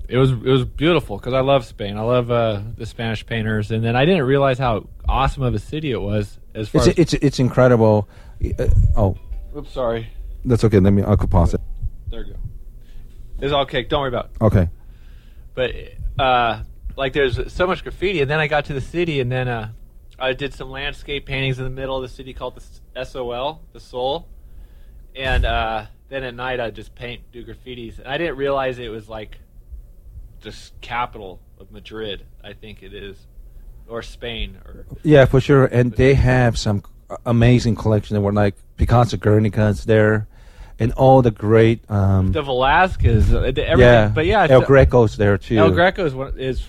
[0.08, 1.98] it was it was beautiful because I love Spain.
[1.98, 5.60] I love uh, the Spanish painters, and then I didn't realize how awesome of a
[5.60, 6.38] city it was.
[6.54, 8.08] As far it's as it's it's incredible.
[8.60, 9.18] Uh, oh,
[9.58, 10.10] oops, sorry,
[10.46, 10.80] that's okay.
[10.80, 11.04] Let me.
[11.04, 11.62] I could pause it.
[12.12, 12.40] there you go.
[13.40, 13.90] It's all cake.
[13.90, 14.26] Don't worry about.
[14.26, 14.42] it.
[14.44, 14.70] Okay.
[15.56, 15.72] But
[16.20, 16.62] uh,
[16.96, 19.72] like, there's so much graffiti, and then I got to the city, and then uh,
[20.20, 22.62] I did some landscape paintings in the middle of the city called
[22.94, 24.28] the SOL, the Soul,
[25.16, 28.90] and uh, then at night I just paint, do graffitis, and I didn't realize it
[28.90, 29.38] was like
[30.42, 32.26] the capital of Madrid.
[32.44, 33.28] I think it is,
[33.88, 35.66] or Spain, or Yeah, for sure.
[35.66, 36.84] And they have some
[37.26, 38.14] amazing collection.
[38.14, 40.28] There were like Picasso Guernica's there,
[40.80, 41.82] and all the great.
[41.90, 43.34] Um, the Velasquez.
[43.34, 43.80] uh, the- Everything.
[43.80, 45.58] yeah, but yeah, El Greco's there too.
[45.58, 46.66] El Greco is one is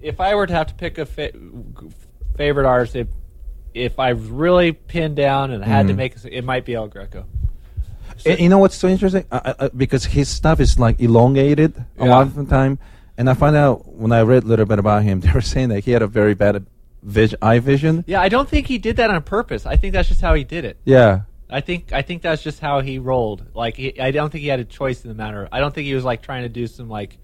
[0.00, 1.32] if I were to have to pick a fa-
[2.36, 3.08] favorite artist, if
[3.74, 5.96] if I really pinned down and had to Mhm.
[5.96, 7.26] make a, it might be El Greco.
[8.24, 9.24] And you know what's so interesting?
[9.30, 12.10] Uh, uh, because his stuff is like elongated a Yeah.
[12.10, 12.78] lot of the time,
[13.18, 15.68] and I found out when I read a little bit about him, they were saying
[15.68, 16.64] that he had a very bad
[17.02, 18.04] vis- eye vision.
[18.06, 19.66] Yeah, I don't think he did that on purpose.
[19.66, 20.78] I think that's just how he did it.
[20.86, 21.20] Yeah.
[21.48, 23.54] I think I think that's just how he rolled.
[23.54, 25.48] Like he, I don't think he had a choice in the matter.
[25.52, 27.18] I don't think he was like trying to do some like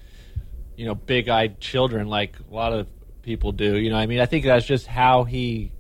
[0.77, 2.87] you know big-eyed children like a lot of
[3.23, 3.77] people do.
[3.77, 5.73] You know, I mean, I think that's just how he.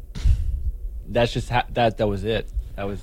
[1.08, 1.98] That's just how, that.
[1.98, 2.48] That was it.
[2.76, 3.00] That was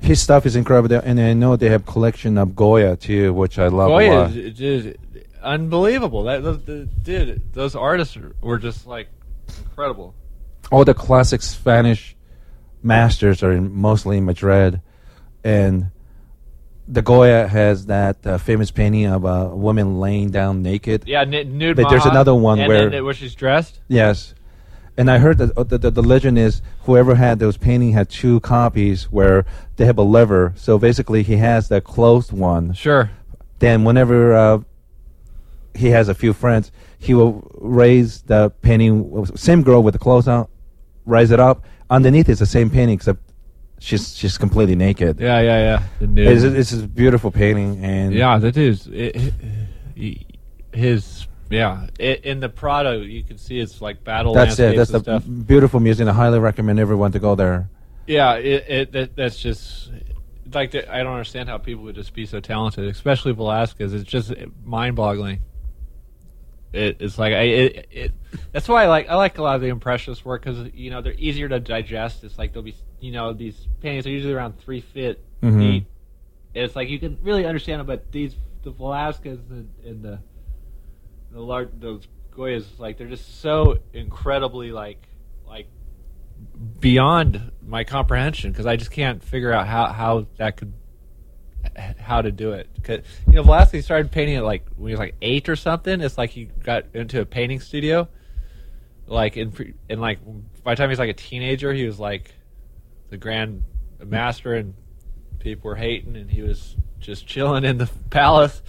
[0.00, 3.68] His stuff is incredible, and I know they have collection of Goya too, which I
[3.68, 4.30] love a Goya lot.
[4.30, 4.94] is, is
[5.42, 6.24] unbelievable.
[6.24, 9.08] That those, the, dude, those artists were just like
[9.64, 10.14] incredible.
[10.70, 12.15] all the classic Spanish
[12.86, 14.80] masters are in, mostly in Madrid,
[15.44, 15.90] and
[16.88, 21.04] the Goya has that uh, famous painting of a woman laying down naked.
[21.06, 21.76] Yeah, n- nude.
[21.76, 23.80] But there's another one and where- where she's dressed.
[23.88, 24.34] Yes,
[24.96, 28.08] and I heard that uh, the, the, the legend is whoever had those painting had
[28.08, 29.44] two copies where
[29.76, 30.52] they have a lever.
[30.56, 32.72] So basically, he has the closed one.
[32.72, 33.10] Sure.
[33.58, 34.58] Then whenever uh,
[35.74, 39.26] he has a few friends, he will raise the painting.
[39.34, 40.46] Same girl with the clothes on,
[41.04, 41.64] raise it up.
[41.90, 43.20] Underneath is the same painting except
[43.78, 45.20] she's she's completely naked.
[45.20, 45.58] Yeah, yeah,
[46.00, 46.06] yeah.
[46.06, 46.22] The.
[46.22, 49.16] It's, it's a beautiful painting, and yeah, that is it,
[49.94, 50.26] he-
[50.72, 51.26] his.
[51.48, 54.62] Yeah, in the Prado, you can see it's like battle that's it.
[54.64, 55.46] landscapes That's the and stuff.
[55.46, 56.08] beautiful museum.
[56.08, 57.70] I highly recommend everyone to go there.
[58.08, 59.92] Yeah, it, it that, that's just
[60.52, 63.94] like the, I don't understand how people would just be so talented, especially Velasquez.
[63.94, 64.32] It's just
[64.64, 65.38] mind-boggling.
[66.72, 68.12] It, it's like I it, it
[68.52, 71.00] that's why I like I like a lot of the impressionist work because you know
[71.00, 72.24] they're easier to digest.
[72.24, 75.60] It's like they'll be you know these paintings are usually around three feet Mhm.
[75.60, 75.86] deep.
[76.54, 80.18] It's like you can really understand them, but these the Velasquez and, and the
[81.32, 85.02] the large those Goyas like they're just so incredibly like
[85.46, 85.68] like
[86.80, 90.72] beyond my comprehension because I just can't figure out how how that could
[91.76, 92.68] how to do it.
[92.82, 96.00] Cause, you know, Velasquez started painting it like when he was like eight or something.
[96.00, 98.08] It's like he got into a painting studio,
[99.06, 100.18] like in pre- and like
[100.64, 102.32] by the time he was like a teenager, he was like
[103.10, 103.64] the grand
[104.04, 104.74] master, and
[105.38, 108.62] people were hating, and he was just chilling in the palace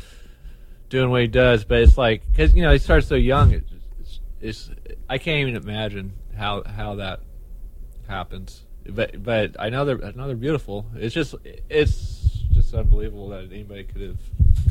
[0.90, 1.64] doing what he does.
[1.64, 3.52] But it's like because you know he starts so young.
[3.52, 3.64] It,
[4.00, 4.72] it's, it's
[5.10, 7.22] I can't even imagine how how that
[8.08, 8.64] happens.
[8.90, 10.86] But but I know they're I know they're beautiful.
[10.96, 11.36] It's just
[11.70, 12.17] it's
[12.54, 14.18] just unbelievable that anybody could have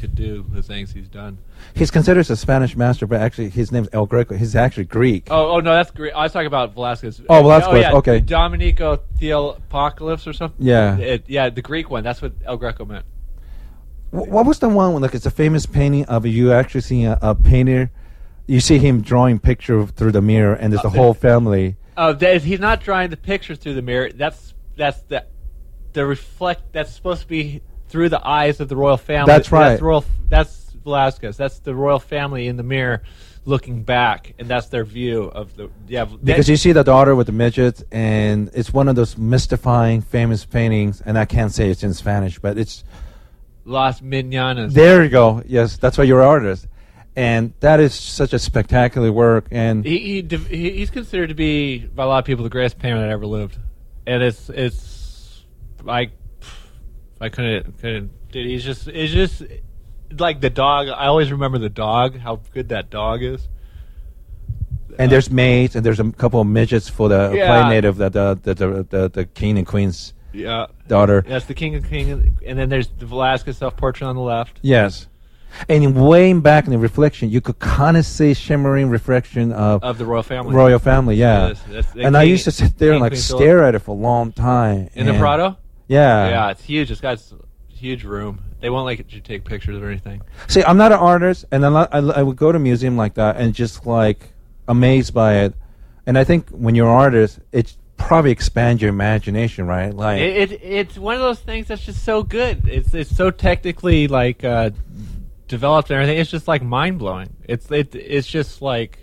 [0.01, 1.39] could do the things he's done.
[1.74, 4.35] He's considered a Spanish master, but actually his name's El Greco.
[4.37, 5.29] He's actually Greek.
[5.31, 6.12] Oh oh no, that's great.
[6.12, 7.20] I was talking about Velasquez.
[7.29, 8.20] Oh, Velasquez, oh, yeah, okay.
[8.20, 10.64] Domenico Theopocalypse or something.
[10.66, 10.97] Yeah.
[10.99, 12.03] It- yeah, the Greek one.
[12.05, 13.05] That's what El Greco meant.
[14.11, 14.93] Wh- What was the one?
[14.93, 17.91] when, Like it's a famous painting of you actually seeing a, a painter.
[18.47, 21.77] You see him drawing picture through the mirror, and there's uh, the whole family.
[21.97, 24.11] Oh, that, he's not drawing the picture through the mirror.
[24.12, 25.24] That's that's the
[25.97, 26.73] the reflect.
[26.73, 29.33] That's supposed to be through the eyes of the royal family.
[29.33, 29.71] That's right.
[29.71, 30.05] That's royal.
[30.29, 31.37] That's Velasquez.
[31.37, 33.03] That's the royal family in the mirror,
[33.47, 36.05] looking back, and that's their view of the yeah.
[36.05, 40.45] Because you see the daughter with the midget, and it's one of those mystifying, famous
[40.45, 41.01] paintings.
[41.01, 42.85] And I can't say it's in Spanish, but it's
[43.65, 44.75] Las Meninas.
[44.75, 45.03] there.
[45.03, 45.43] You go.
[45.47, 46.69] Yes, that's why you're an artist,
[47.17, 49.47] and that is such a spectacular work.
[49.51, 52.79] And he, he, he he's considered to be by a lot of people the greatest
[52.79, 53.57] painter that ever lived,
[54.07, 54.96] and it's it's
[55.87, 56.11] like
[57.20, 58.47] I couldn't couldn't dude.
[58.47, 59.43] He's just it's just
[60.18, 60.89] like the dog.
[60.89, 62.18] I always remember the dog.
[62.18, 63.49] How good that dog is.
[64.99, 67.47] and there's maids, and there's a couple of midgets for the Yeah.
[67.62, 71.24] play native, the the, the the the the king and queen's Yeah, daughter.
[71.26, 74.59] that's the king and king, and then there's the Velasquez self portrait on the left.
[74.62, 75.07] Yes.
[75.70, 79.97] And way back in the reflection, you could kind of see shimmering reflection of Of
[79.97, 80.55] the royal family.
[80.55, 81.16] royal family.
[81.16, 81.49] Yeah.
[81.49, 83.93] Yes, that's the and I used to sit there and like stare at it for
[83.93, 84.91] a long time.
[84.95, 85.57] in the Prado.
[85.89, 86.28] Yeah.
[86.28, 86.91] yeah, it's huge.
[86.91, 88.43] It's got a huge room.
[88.61, 90.22] They won't let you take pictures or anything.
[90.49, 92.97] See, I'm not an artist, and I, lo- I, I would go to a museum
[92.97, 94.32] like that and just like
[94.66, 95.55] amazed by it.
[96.07, 99.93] And I think when you're an artist, it probably expands your imagination, right?
[99.93, 102.66] Like, It, it it's one of those things that's just so good.
[102.68, 104.70] It's it's so technically like uh,
[105.49, 106.18] developed and everything.
[106.18, 107.34] It's just like mind blowing.
[107.45, 108.99] It's it it's just like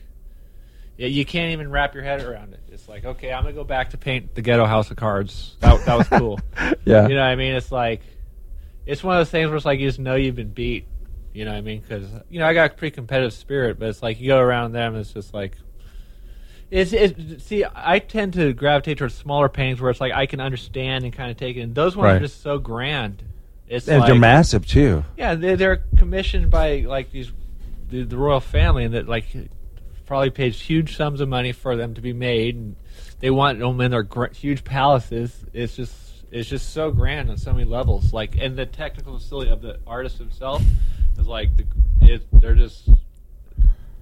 [0.97, 2.61] yeah, you can't even wrap your head around it.
[2.73, 5.55] It's like okay, I'm gonna go back to paint the ghetto house of cards.
[5.59, 6.39] That that was cool.
[6.85, 7.07] yeah.
[7.07, 7.53] You know what I mean?
[7.53, 8.01] It's like
[8.85, 10.87] it's one of those things where it's like you just know you've been beat.
[11.33, 11.81] You know what I mean?
[11.81, 14.71] Because you know I got a pretty competitive spirit, but it's like you go around
[14.71, 15.55] them, it's just like
[16.71, 17.63] it's, it's see.
[17.75, 21.29] I tend to gravitate towards smaller paintings where it's like I can understand and kind
[21.29, 21.61] of take it.
[21.61, 22.15] And those ones Right.
[22.15, 23.21] are just so grand.
[23.67, 25.03] It's and like, they're massive too.
[25.15, 27.31] yeah, they're, they're commissioned by like these
[27.89, 29.25] the, the royal family, and that like
[30.13, 32.75] probably pays huge sums of money for them to be made, and
[33.19, 35.43] they want them in their gr- huge palaces.
[35.53, 35.91] It's just
[36.29, 38.13] it's just so grand on so many levels.
[38.13, 40.61] Like, and the technical facility of the artist himself
[41.17, 41.65] is like the
[42.01, 42.89] it, they're just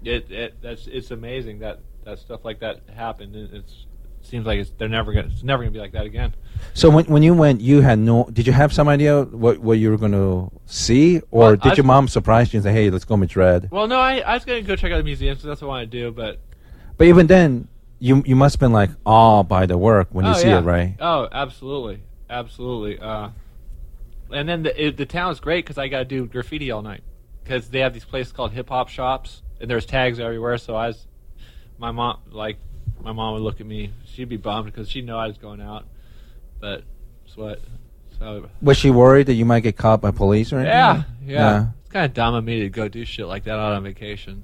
[0.04, 3.34] it, it that's it's amazing that that stuff like that happened.
[3.34, 3.91] It's it
[4.26, 6.34] seems like it's they're never gonna it's never gonna be like that again.
[6.74, 8.26] So when when you went, you had no.
[8.32, 11.72] Did you have some idea what what you were going to see, or Well, did
[11.74, 13.70] I- your mom surprise you and say, "Hey, let's go to Madrid"?
[13.72, 15.70] Well, no, I, I was gonna go check out the museums because that's what I
[15.70, 16.40] want to do, but
[16.98, 17.68] But even then,
[18.00, 20.60] you you must have been like awed by the work when you oh, see yeah.
[20.60, 20.96] it, right?
[21.00, 23.00] Oh, absolutely, absolutely.
[23.00, 23.30] Uh,
[24.32, 27.02] and then the it, the town's great because I got to do graffiti all night
[27.44, 30.58] because they have these places called hip hop shops and there's tags everywhere.
[30.58, 31.06] So I was,
[31.78, 32.58] my mom like
[33.04, 33.92] my mom would look at me.
[34.06, 35.86] She'd be bummed because she'd know I was going out,
[36.60, 36.84] but
[37.26, 37.60] it's what.
[38.20, 40.74] So Was she worried that you might get caught by police or anything?
[40.78, 41.66] yeah, yeah, Yeah.
[41.82, 44.44] It's kind of dumb of me to go do shit like that out on vacation,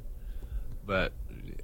[0.85, 1.13] but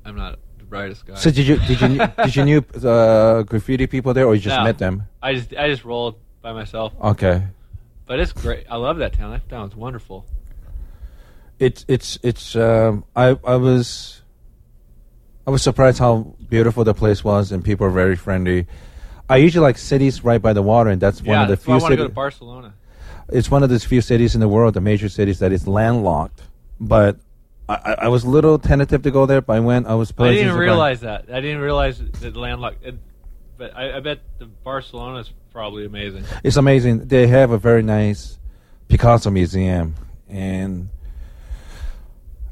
[0.05, 1.15] I'm not the brightest guy.
[1.15, 4.57] So did you did you did you knew uh, graffiti people there, or you just
[4.57, 4.63] No.
[4.63, 5.03] met them?
[5.21, 7.43] I just I just rolled by myself, Okay.
[8.05, 8.65] but it's great.
[8.69, 9.31] I love that town.
[9.31, 10.25] That town's wonderful.
[11.59, 12.55] It's it's it's.
[12.55, 14.21] Um, I I was
[15.45, 18.67] I was surprised how beautiful the place was, and people are very friendly.
[19.29, 21.67] I usually like cities right by the water, and that's one yeah, of the that's
[21.67, 22.11] why I few want to go cities.
[22.11, 22.73] to Barcelona.
[23.29, 26.41] it's one of those few cities in the world, the major cities that is landlocked.
[26.79, 27.17] But
[27.67, 29.87] I, I was a little tentative to go there, but I went.
[29.87, 30.13] I was.
[30.17, 30.59] I didn't surprised.
[30.59, 31.25] realize that.
[31.31, 32.85] I didn't realize that landlocked.
[32.85, 32.95] It,
[33.57, 36.25] but I, I bet the Barcelona is probably amazing.
[36.43, 37.07] It's amazing.
[37.07, 38.37] They have a very nice
[38.87, 39.95] Picasso museum,
[40.27, 40.89] and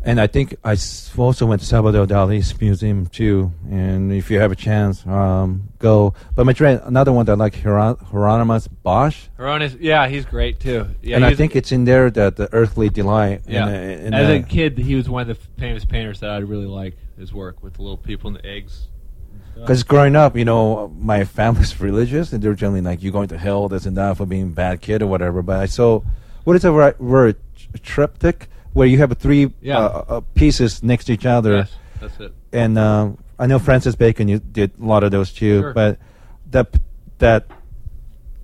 [0.04, 0.76] and I think I
[1.18, 3.52] also went to Salvador Dali's museum too.
[3.70, 6.14] And if you have a chance, um, go.
[6.36, 10.88] But Madrid, another one that I like Hieron- Hieronymus Bosch, Hieronymus, yeah, he's great too.
[11.02, 13.42] Yeah, and I think it's in there that the Earthly Delight.
[13.48, 13.68] Yeah.
[13.68, 16.32] and, uh, and, As uh, a kid, he was one of the famous painters that
[16.32, 18.88] I really like his work with the little people and the eggs.
[19.54, 23.38] Because growing up, you know, my family's religious, and they're generally like, "You're going to
[23.38, 26.02] hell, this and that, for being a bad kid or whatever." But I saw,
[26.44, 27.36] what is the right word?
[27.84, 29.78] Triptych, where you have three Yeah.
[29.80, 31.56] uh, uh, pieces next to each other.
[31.58, 32.34] Yes, that's it.
[32.54, 35.62] And um, I know Francis Bacon, you did a lot of those too.
[35.62, 35.74] Sure.
[35.74, 36.00] But
[36.52, 36.76] that
[37.20, 37.48] that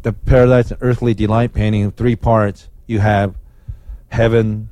[0.03, 2.69] the Paradise and Earthly Delight painting, three parts.
[2.85, 3.35] You have
[4.09, 4.69] heaven,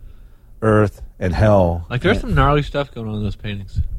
[0.61, 1.85] earth, and hell.
[1.89, 3.79] Like there's And- some gnarly stuff going on in those paintings.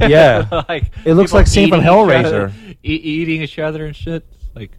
[0.00, 0.46] Yeah.
[0.68, 2.26] like It looks like scene from eating each Hellraiser.
[2.26, 4.24] other- e- eating each other and shit.
[4.54, 4.72] Like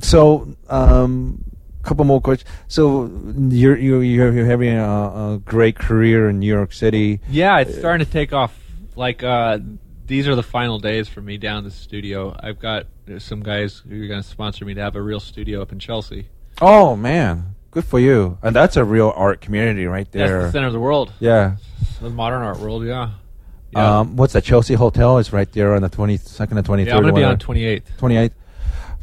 [0.00, 1.44] So, um,
[1.88, 2.50] couple more questions.
[2.68, 3.10] So,
[3.48, 4.84] you're you're you're, you're having a,
[5.34, 7.20] a great career in New York City.
[7.28, 8.52] yeah, it's starting to take off.
[8.96, 9.58] Like uh,
[10.06, 12.36] these are the final days for me down the studio.
[12.42, 12.86] I've got
[13.18, 15.78] some guys who are going to sponsor me to have a real studio up in
[15.78, 16.26] Chelsea.
[16.60, 18.38] Oh man, good for you!
[18.42, 20.42] And that's a real art community right there.
[20.42, 21.56] That's the center of the world, Yeah.
[22.02, 22.84] the modern art world.
[22.84, 23.10] Yeah.
[23.70, 24.00] Yeah.
[24.00, 24.44] Um, what's that?
[24.44, 26.90] Chelsea Hotel is right there on the twenty second and twenty third.
[26.90, 27.82] yeah, I'm going to be on 28th.
[27.98, 28.34] twenty eighth.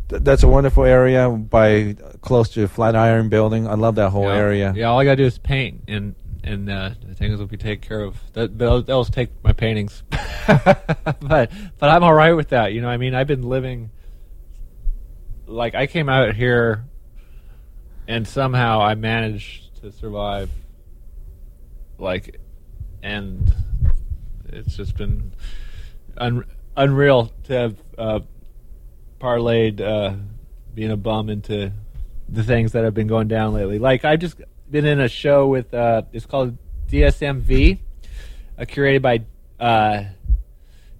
[0.09, 3.67] Th- that's a wonderful area by close to Flatiron Building.
[3.67, 4.35] I love that whole yeah.
[4.35, 4.73] area.
[4.75, 7.87] Yeah, all I gotta do is paint, and and uh, the things will be taken
[7.87, 8.17] care of.
[8.33, 10.03] That they'll, they'll take my paintings,
[10.47, 12.73] but but I'm all right with that.
[12.73, 13.89] You know, I mean, I've been living
[15.47, 16.85] like I came out here,
[18.07, 20.49] and somehow I managed to survive.
[21.97, 22.39] Like,
[23.01, 23.53] and
[24.49, 25.31] it's just been
[26.17, 26.45] un-
[26.75, 28.19] unreal to have uh,
[29.19, 30.15] parlayed uh,
[30.73, 31.71] being a bum into
[32.27, 33.79] the things that have been going down lately.
[33.79, 34.35] Like I've just
[34.69, 36.57] been in a show with uh, it's called
[36.89, 37.79] DSMV,
[38.57, 39.23] uh, curated by
[39.59, 40.05] uh,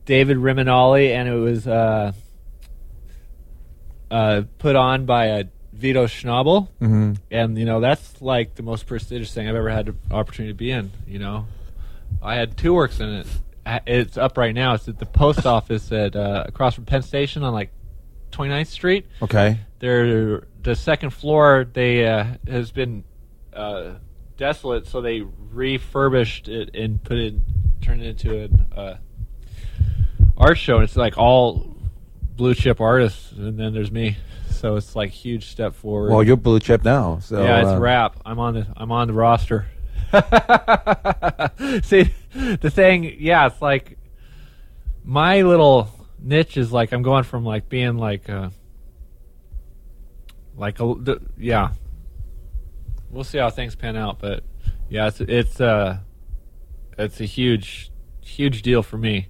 [0.06, 2.12] David Rimanelli, and it was uh,
[4.12, 5.44] uh, put on by uh,
[5.74, 6.70] Vito Schnabel.
[6.80, 10.54] hmm And you know that's like the most prestigious thing I've ever had the opportunity
[10.54, 10.92] to be in.
[11.08, 11.48] You know,
[12.22, 13.28] I had two works in it.
[13.88, 14.76] It's up right now.
[14.76, 17.72] It's at the post office at uh, across from Penn Station on like
[18.32, 19.60] 29th Street Okay.
[19.80, 23.04] their the second floor they uh, has been
[23.54, 23.94] uh,
[24.38, 27.36] desolate, so they refurbished it and put it
[27.82, 28.98] turned it into an uh,
[30.38, 30.76] art show.
[30.76, 31.76] And it's like all
[32.36, 34.18] blue chip artists, and then there's me.
[34.50, 36.12] So it's like huge step forward.
[36.12, 37.20] Well, you're blue chip now.
[37.20, 38.18] So yeah, it's uh, rap.
[38.26, 39.68] I'm on the I'm on the roster.
[41.84, 43.98] See, the thing, yeah, it's like
[45.04, 45.90] my little
[46.26, 48.50] niche is like I'm going from like being like uh
[50.58, 51.72] like a yeah.
[53.12, 54.44] We'll see how things pan out, but
[54.90, 56.00] yeah, it's it's uh
[56.98, 59.28] it's a huge huge deal for me.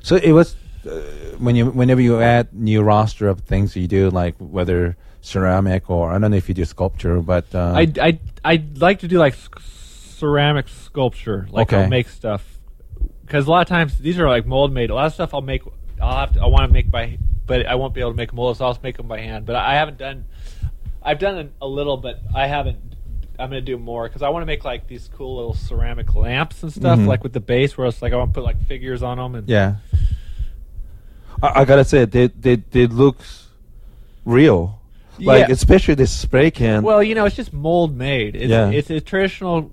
[0.00, 0.90] So it was uh,
[1.38, 6.12] when you whenever you add new roster of things you do, like whether ceramic or
[6.12, 9.18] I don't know if you do sculpture, but uh, I I I'd like to do
[9.18, 9.48] like c-
[10.18, 11.82] ceramic sculpture, like Okay.
[11.82, 12.58] I'll make stuff
[13.22, 14.90] because a lot of times these are like mold made.
[14.90, 15.62] A lot of stuff I'll make.
[16.00, 16.40] I'll have to.
[16.42, 18.58] I want to make by, but I won't be able to make molds.
[18.58, 19.46] So I'll just make them by hand.
[19.46, 20.24] But I haven't done.
[21.02, 22.78] I've done a little, but I haven't.
[23.38, 26.62] I'm gonna do more because I want to make like these cool little ceramic lamps
[26.62, 27.06] and stuff, Mhm.
[27.06, 29.34] like with the base, where it's like I want to put like figures on them.
[29.34, 29.76] And yeah.
[31.42, 33.48] I, I gotta say they they they looks
[34.24, 34.80] real,
[35.18, 35.52] like Yeah.
[35.52, 36.82] especially this spray can.
[36.82, 38.34] Well, you know, it's just mold made.
[38.36, 38.70] It's, Yeah.
[38.70, 39.70] it's a traditional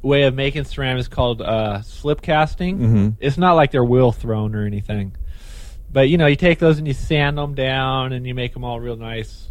[0.00, 2.78] way of making ceramics called uh, slip casting.
[2.78, 3.16] Mhm.
[3.20, 5.12] It's not like they're wheel thrown or anything.
[5.92, 8.64] But you know, you take those and you sand them down and you make them
[8.64, 9.48] all real nice.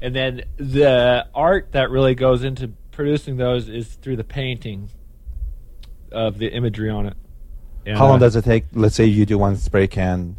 [0.00, 4.90] And then the art that really goes into producing those is through the painting
[6.10, 7.14] of the imagery on it.
[7.86, 8.64] And, How long uh, does it take?
[8.72, 10.36] Let's say you do one spray can.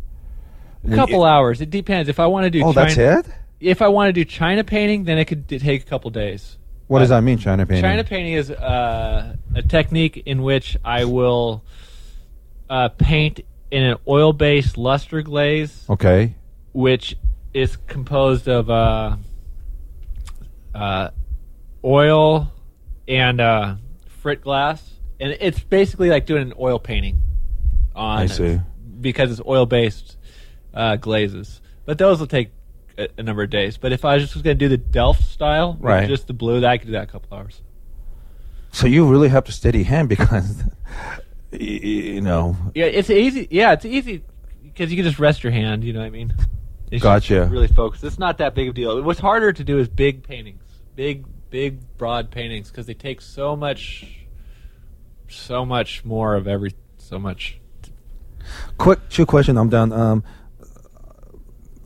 [0.89, 1.61] a couple hours.
[1.61, 2.09] It depends.
[2.09, 3.25] If I want to do Oh, that's China- it.
[3.59, 6.57] If I want to do China painting, then it could take a couple days.
[6.87, 7.81] What does that mean, China painting?
[7.81, 11.63] China painting is uh, a technique in which I will
[12.69, 13.39] uh, paint
[13.73, 16.35] in an oil-based luster glaze, Okay.
[16.73, 17.15] which
[17.55, 19.17] is composed of uh,
[20.75, 21.09] uh,
[21.83, 22.51] oil
[23.07, 23.75] and uh,
[24.21, 24.81] frit glass,
[25.19, 27.17] and it's basically like doing an oil painting
[27.95, 28.59] on I see.
[29.01, 30.17] because it's oil based
[30.73, 31.59] uh, glazes.
[31.85, 32.51] But those will take
[32.97, 33.77] a, a number of days.
[33.77, 36.07] But if I was just going to do the Delft style, Right.
[36.07, 37.61] just the blue, that I could do that a couple hours.
[38.71, 40.63] So you really have to steady hand because,
[41.59, 43.47] you know, Yeah, it's easy.
[43.51, 44.23] Yeah, it's easy
[44.63, 45.83] because you can just rest your hand.
[45.83, 46.33] You know what I mean?
[46.87, 47.47] It's just Gotcha.
[47.51, 48.03] Really focus.
[48.03, 49.01] It's not that big of a deal.
[49.01, 50.63] What's harder to do is big paintings,
[50.95, 54.25] big, big, broad paintings, because they take so much,
[55.27, 57.59] so much more of every, so much.
[58.77, 59.57] quick two question.
[59.57, 59.91] I'm done.
[59.91, 60.23] Um,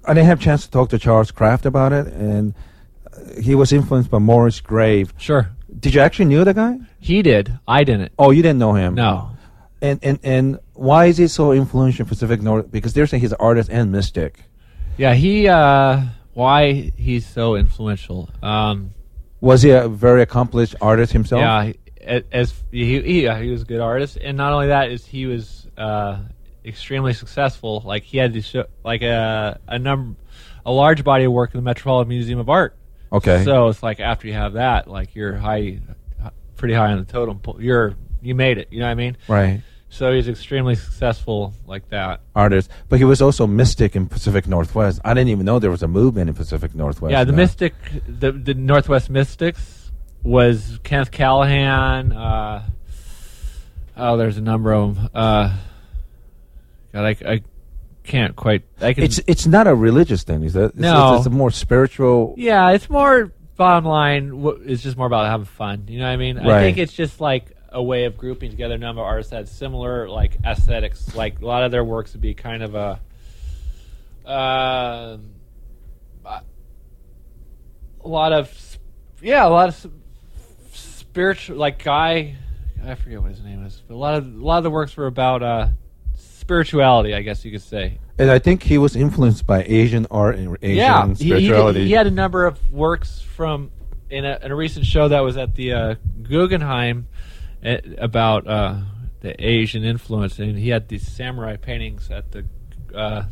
[0.06, 2.54] I didn't have a chance to talk to Charles Krafft about it, and
[3.14, 5.12] uh, he was influenced by Morris Graves.
[5.18, 5.50] Sure,
[5.80, 6.80] Did you actually knew the guy?
[7.00, 7.58] he did.
[7.68, 8.12] I didn't.
[8.18, 8.96] Oh, you didn't know him?
[8.96, 9.32] No.
[9.82, 12.72] And and and why is he so influential in Pacific North?
[12.72, 14.44] Because they're saying he's an artist and mystic.
[14.98, 15.48] Yeah, he.
[15.48, 16.02] uh
[16.34, 18.30] Why he's so influential?
[18.42, 18.92] Um,
[19.42, 21.42] Was he a very accomplished artist himself?
[21.42, 21.80] Yeah, he-
[22.32, 25.26] as he, he yeah, he was a good artist, and not only that is he
[25.26, 26.20] was uh,
[26.64, 27.84] extremely successful.
[27.86, 30.16] Like he had to show like a a number
[30.66, 32.78] a large body of work in the Metropolitan Museum of Art.
[33.12, 33.44] Okay.
[33.44, 35.80] So it's like after you have that, like you're high,
[36.56, 37.58] pretty high on the totem pole.
[37.60, 37.96] You're
[38.28, 38.68] you made it.
[38.72, 39.18] You know what I mean?
[39.28, 39.62] Right.
[39.90, 42.20] So he's extremely successful like that.
[42.36, 45.00] Artist, but he was also mystic in Pacific Northwest.
[45.06, 47.12] I didn't even know there was a movement in Pacific Northwest.
[47.12, 47.32] yeah, the.
[47.34, 47.74] Mystic,
[48.08, 49.92] the the Northwest Mystics
[50.24, 52.12] was Kenneth Callahan.
[52.12, 52.64] Uh,
[53.96, 55.10] oh, there's a number of them.
[55.14, 55.56] Uh,
[56.92, 57.42] God, I, I
[58.04, 58.64] can't quite.
[58.82, 59.04] I can.
[59.06, 60.66] It's it's not a religious thing, is it?
[60.66, 61.14] It's, No.
[61.14, 62.36] it's, it's a more spiritual.
[62.38, 64.32] yeah, it's more bottom line.
[64.66, 65.86] It's just more about having fun.
[65.88, 66.38] You know what I mean?
[66.38, 66.48] Right.
[66.48, 69.38] I think it's just like a way of grouping together a number of artists that
[69.38, 71.16] had similar like aesthetics.
[71.16, 73.00] Like a lot of their works would be kind of a.
[74.26, 75.18] Uh,
[78.04, 78.78] a lot of
[79.22, 79.92] yeah, a lot of
[80.74, 82.36] spiritual like guy.
[82.84, 83.82] I forget what his name is.
[83.88, 85.68] But a lot of a lot of the works were about uh,
[86.16, 87.14] spirituality.
[87.14, 88.00] I guess you could say.
[88.18, 91.86] And I think he was influenced by Asian art and Asian yeah, he- he, spirituality.
[91.86, 93.70] he had a number of works from
[94.10, 97.08] in a, in a recent show that was at the uh, Guggenheim
[97.98, 98.76] about uh,
[99.22, 102.46] the Asian influence, and he had these samurai paintings at the
[102.96, 103.26] uh,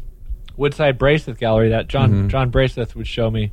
[0.57, 2.27] Woodside Braseth Gallery that John Mhm.
[2.29, 3.51] John Braseth would show me.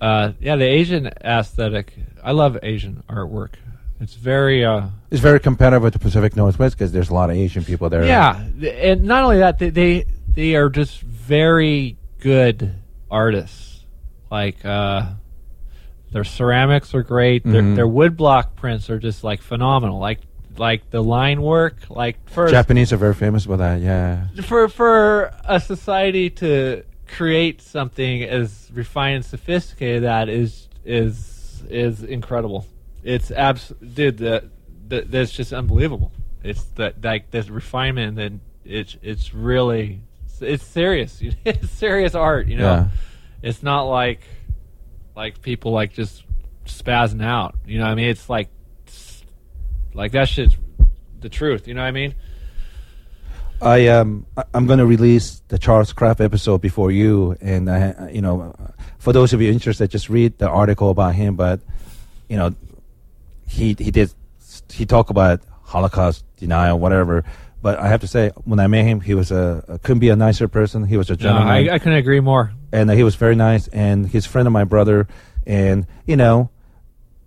[0.00, 1.92] Uh, yeah, the Asian aesthetic.
[2.24, 3.54] I love Asian artwork.
[4.00, 7.36] It's very uh, It's very competitive with the Pacific Northwest because there's a lot of
[7.36, 8.04] Asian people there.
[8.04, 12.74] yeah, and not only that, they they, they are just very good
[13.10, 13.84] artists.
[14.30, 15.06] Like uh,
[16.12, 17.44] their ceramics are great.
[17.44, 17.76] Their Mhm.
[17.76, 19.98] their woodblock prints are just like phenomenal.
[19.98, 20.20] Like
[20.56, 21.76] like the line work.
[21.88, 23.80] Like for Japanese are very famous for that.
[23.80, 24.26] Yeah.
[24.42, 32.02] for for a society to create something as refined and sophisticated that is is is
[32.02, 32.66] incredible.
[33.02, 34.44] It's abs dude the,
[34.88, 36.12] the that's just unbelievable.
[36.42, 40.00] It's that like this refinement and it's it's really
[40.40, 41.22] it's serious.
[41.44, 42.64] it's serious art, you know.
[42.64, 42.88] Yeah.
[43.42, 44.20] It's not like
[45.16, 46.24] like people like just
[46.66, 47.54] spazzing out.
[47.66, 48.08] You know I mean?
[48.08, 48.48] It's like
[49.94, 50.56] like that shit's
[51.20, 52.14] the truth, you know what I mean?
[53.62, 58.22] I um I'm going to release the Charles Krafft episode before you, and I you
[58.22, 58.54] know
[58.98, 61.36] for those of you interested, just read the article about him.
[61.36, 61.60] But
[62.28, 62.54] you know
[63.46, 64.12] he he did
[64.72, 67.24] he talked about Holocaust denial, whatever.
[67.62, 70.16] But I have to say, when I met him, he was a, couldn't be a
[70.16, 70.84] nicer person.
[70.84, 71.48] He was a No, gentleman.
[71.48, 72.52] I, I couldn't agree more.
[72.72, 75.06] and uh, he was very nice and he's a friend of my brother
[75.46, 76.48] and you know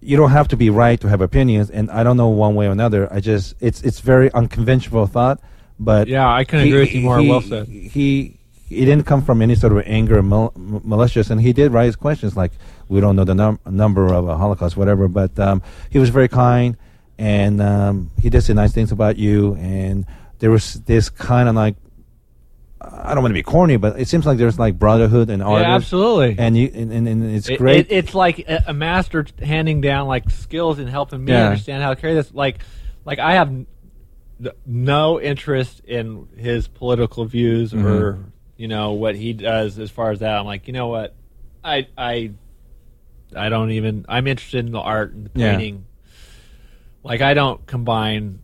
[0.01, 2.67] you don't have to be right to have opinions and i don't know one way
[2.67, 5.39] or another i just it's it's very unconventional thought
[5.79, 7.19] but Yeah, I couldn't agree with you more.
[7.19, 7.67] he- well said.
[7.67, 8.37] he
[8.69, 11.95] he didn't come from any sort of anger or mal- malicious and he did raise
[11.95, 12.51] questions like
[12.87, 16.27] we don't know the num- number of a holocaust whatever but um, he was very
[16.29, 16.77] kind
[17.17, 20.05] and um, he did say nice things about you and
[20.43, 21.77] there was this kind of like
[22.81, 25.67] I don't want to be corny, but it seems like there's like brotherhood and artists.
[25.69, 26.35] Yeah, absolutely.
[26.37, 27.89] And you and, and, and it's It- great.
[27.89, 31.45] it- it's like a, master handing down like skills and helping me Yeah.
[31.45, 32.33] understand how to carry this.
[32.33, 32.59] Like,
[33.05, 33.53] like I have
[34.65, 37.87] no interest in his political views Mm-hmm.
[37.87, 38.19] or
[38.57, 40.37] you know what he does as far as that.
[40.37, 41.15] I'm like, you know what,
[41.63, 42.31] I I
[43.33, 44.05] I don't even.
[44.09, 45.51] I'm interested in the art and the Yeah.
[45.51, 45.85] painting.
[47.01, 48.39] Like I don't combine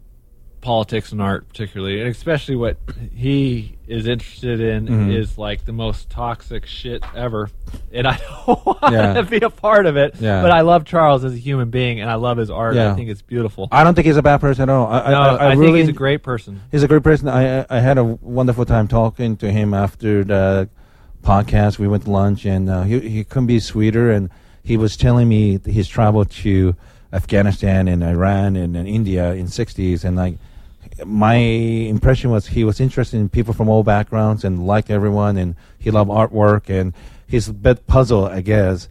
[0.61, 2.77] politics and art particularly, and especially what
[3.15, 5.15] he is interested in Mhm.
[5.15, 7.49] is like the most toxic shit ever,
[7.93, 9.13] and I don't want Yeah.
[9.13, 10.15] to be a part of it.
[10.19, 10.41] Yeah.
[10.41, 12.75] But I love Charles as a human being, and I love his art.
[12.75, 12.91] Yeah.
[12.91, 13.67] I think it's beautiful.
[13.71, 14.87] I don't think he's a bad person at all.
[14.87, 16.61] I, no, I, I, I, really, think he's a great person.
[16.71, 17.27] He's a great person.
[17.29, 20.69] I I had a wonderful time talking to him after the
[21.23, 21.79] podcast.
[21.79, 24.11] We went to lunch, and uh, he he couldn't be sweeter.
[24.11, 24.29] And
[24.63, 26.75] he was telling me his travel to
[27.11, 30.37] Afghanistan and Iran and, and India in '60s, and like
[31.05, 35.55] my impression was he was interested in people from all backgrounds and liked everyone, and
[35.77, 36.93] he loved artwork, and
[37.27, 38.89] he's a bit puzzled, I guess,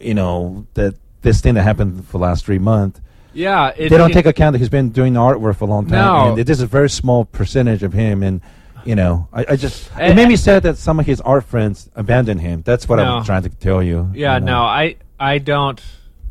[0.00, 3.00] you know, that this thing that happened for the last three months.
[3.34, 5.86] Yeah, it, They don't it- take account that he's been doing artwork for a long
[5.86, 6.30] time, No.
[6.30, 8.40] and it is a very small percentage of him, and
[8.84, 11.44] you know, I, I just it And- made me sad that some of his art
[11.44, 12.62] friends abandoned him.
[12.62, 14.10] That's what I'm trying to tell you.
[14.12, 14.46] Yeah, you know.
[14.46, 15.80] no, I I don't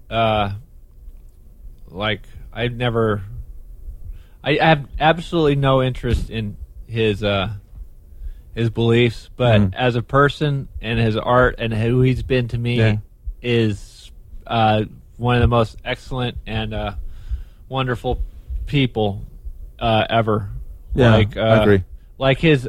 [0.09, 0.51] uh
[1.89, 2.21] like
[2.53, 3.21] I've never
[4.43, 7.49] I have absolutely no interest in his uh
[8.55, 9.75] his beliefs, but Mhm.
[9.75, 12.97] as a person and his art and who he's been to me Yeah.
[13.41, 14.11] is
[14.47, 14.83] uh
[15.17, 16.95] one of the most excellent and uh
[17.69, 18.19] wonderful
[18.65, 19.21] people
[19.79, 20.49] uh ever.
[20.95, 21.83] Yeah, like uh, I agree.
[22.17, 22.67] Like his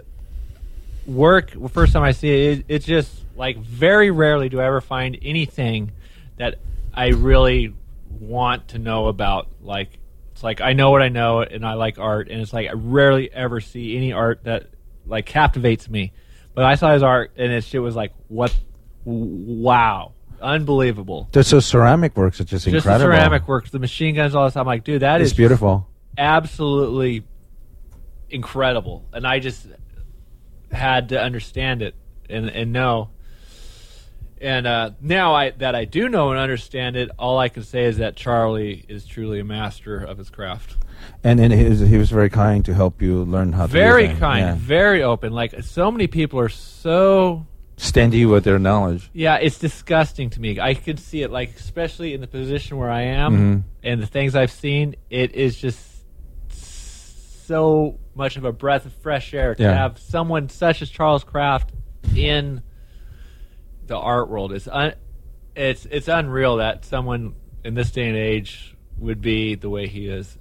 [1.06, 4.80] work first time I see it, it, it's just like very rarely do I ever
[4.80, 5.90] find anything
[6.36, 6.56] that
[6.94, 7.74] I really
[8.20, 9.48] want to know about.
[9.62, 9.98] Like
[10.32, 12.72] it's like I know what I know and I like art, and it's like I
[12.72, 14.66] rarely ever see any art that
[15.06, 16.12] like captivates me.
[16.54, 18.54] But I saw his art, and his shit was like, what?
[19.04, 21.28] Wow, unbelievable.
[21.32, 23.16] Just so ceramic works are just, Just the incredible.
[23.16, 24.56] ceramic works, the machine guns, all this.
[24.56, 25.88] I'm like, dude, that is It's beautiful.
[26.18, 27.24] absolutely
[28.30, 29.66] incredible, and I just
[30.70, 31.94] had to understand it
[32.28, 33.10] and and know.
[34.42, 37.84] And uh, now I that I do know and understand it, all I can say
[37.84, 40.76] is that Charlie is truly a master of his craft.
[41.22, 44.08] And and he was, he was very kind to help you learn how to Very
[44.08, 44.54] kind, Yeah.
[44.56, 45.32] very open.
[45.32, 47.46] Like so many people are so
[47.78, 49.10] Stand you with their knowledge.
[49.12, 50.60] Yeah, it's disgusting to me.
[50.60, 53.62] I could see it, like especially in the position where I am Mhm.
[53.82, 54.94] and the things I've seen.
[55.08, 55.80] It is just
[56.48, 59.72] so much of a breath of fresh air to Yeah.
[59.74, 61.68] have someone such as Charles Krafft
[62.14, 62.62] in
[63.86, 64.52] the art world.
[64.52, 64.94] It's un-
[65.54, 70.08] it's it's unreal that someone in this day and age would be the way he
[70.08, 70.38] is.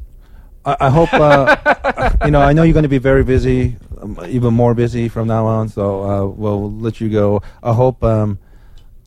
[0.65, 2.41] I, I hope uh, you know.
[2.41, 5.69] I know you're going to be very busy, um, even more busy from now on.
[5.69, 7.41] So uh, we'll let you go.
[7.63, 8.03] I hope.
[8.03, 8.39] Um,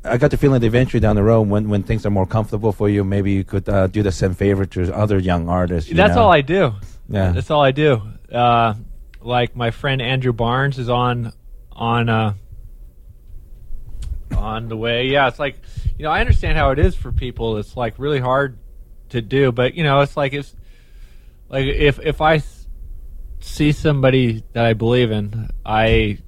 [0.06, 2.72] I got the feeling that eventually down the road, when when things are more comfortable
[2.72, 5.88] for you, maybe you could uh, do the same favor to other young artists.
[5.88, 6.24] you That's know?
[6.24, 6.72] all I do.
[7.08, 7.32] Yeah.
[7.32, 8.02] That's all I do.
[8.30, 8.74] Uh,
[9.20, 11.32] like my friend Andrew Barnes is on
[11.72, 12.34] on uh,
[14.36, 15.06] on the way.
[15.06, 15.56] Yeah, it's like
[15.98, 17.58] you know I understand how it is for people.
[17.58, 18.58] It's like really hard
[19.10, 20.54] to do, but you know it's like it's
[21.48, 22.42] like if if I
[23.40, 26.18] see somebody that I believe in, I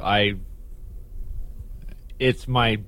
[0.00, 0.36] I
[2.18, 2.80] it's my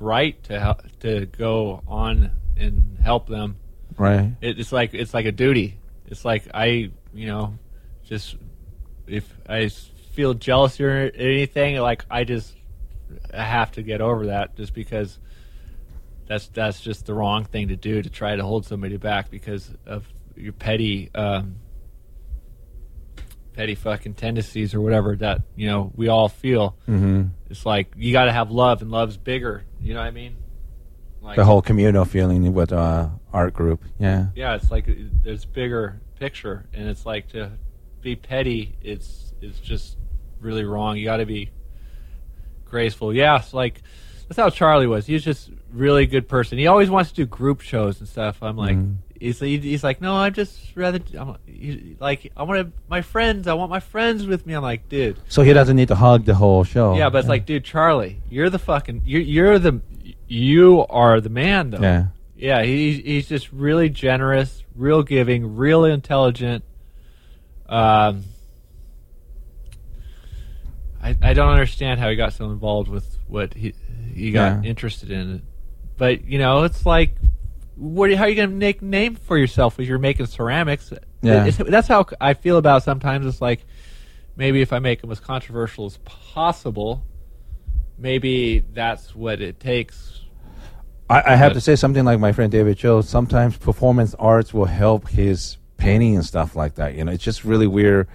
[0.00, 3.56] right to hel- to go on and help them
[3.98, 4.32] right.
[4.40, 5.78] it, it's like it's like a duty.
[6.06, 7.58] It's like I, you know,
[8.04, 8.36] just
[9.06, 12.54] if I feel jealous or anything, like I just
[13.32, 15.18] I have to get over that, just because
[16.26, 19.70] that's that's just the wrong thing to do to try to hold somebody back because
[19.86, 20.06] of
[20.36, 21.56] your petty, um,
[23.54, 26.76] petty fucking tendencies or whatever that you know we all feel.
[26.86, 29.64] hmm It's like you got to have love, and love's bigger.
[29.80, 30.36] You know what I mean?
[31.20, 33.82] Like, The whole communal feeling with uh, art group.
[33.98, 34.26] Yeah.
[34.36, 34.86] yeah, it's like
[35.24, 37.52] there's bigger picture, and it's like to
[38.00, 38.76] be petty.
[38.82, 39.96] It's it's just
[40.40, 40.96] really wrong.
[40.96, 41.50] You got to be
[42.70, 43.14] graceful.
[43.14, 43.82] Yeah, it's like
[44.28, 45.06] that's how Charlie was.
[45.06, 46.58] He was just really good person.
[46.58, 48.42] He always wants to do group shows and stuff.
[48.42, 48.96] I'm like, Mhm.
[49.18, 53.46] he's he's like, no, I'm just rather I'm, he- like I want to my friends.
[53.48, 54.54] I want my friends with me.
[54.54, 55.16] I'm like, dude.
[55.28, 56.96] So he doesn't need to hug the whole show.
[56.96, 59.80] Yeah, but it's like, dude, Charlie, you're the fucking you're you're the
[60.26, 61.80] you are the man though.
[61.80, 62.06] yeah.
[62.40, 66.62] Yeah, he, he's just really generous, real giving, real intelligent.
[67.68, 68.22] Um,
[71.02, 73.74] I I don't understand how he got so involved with what he
[74.14, 74.70] he got Yeah.
[74.70, 75.42] interested in,
[75.96, 77.16] but you know, it's like,
[77.76, 78.12] what?
[78.14, 80.92] How are you going to make name for yourself if you're making ceramics?
[81.22, 81.46] Yeah.
[81.46, 83.26] It's- that's how I feel about it sometimes.
[83.26, 83.64] It's like
[84.36, 87.04] maybe if I make them as controversial as possible,
[87.96, 90.22] maybe that's what it takes.
[91.10, 93.00] I, I have to say something like my friend David Choe.
[93.00, 96.94] Sometimes performance arts will help his painting and stuff like that.
[96.96, 98.08] You know, it's just really weird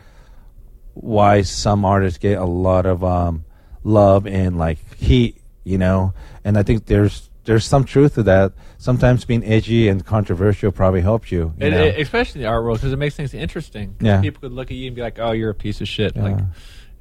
[0.93, 3.45] why some artists get a lot of um,
[3.83, 5.37] love and like heat.
[5.65, 6.13] You know,
[6.43, 8.53] and I think there's there's some truth to that.
[8.77, 11.53] Sometimes being edgy and controversial probably helps you.
[11.57, 11.83] you It, know?
[11.83, 13.95] it- especially in the art world because it makes things interesting.
[14.01, 14.19] Yeah.
[14.19, 16.37] people could look at you and be like, "Oh, you're a piece of shit," like,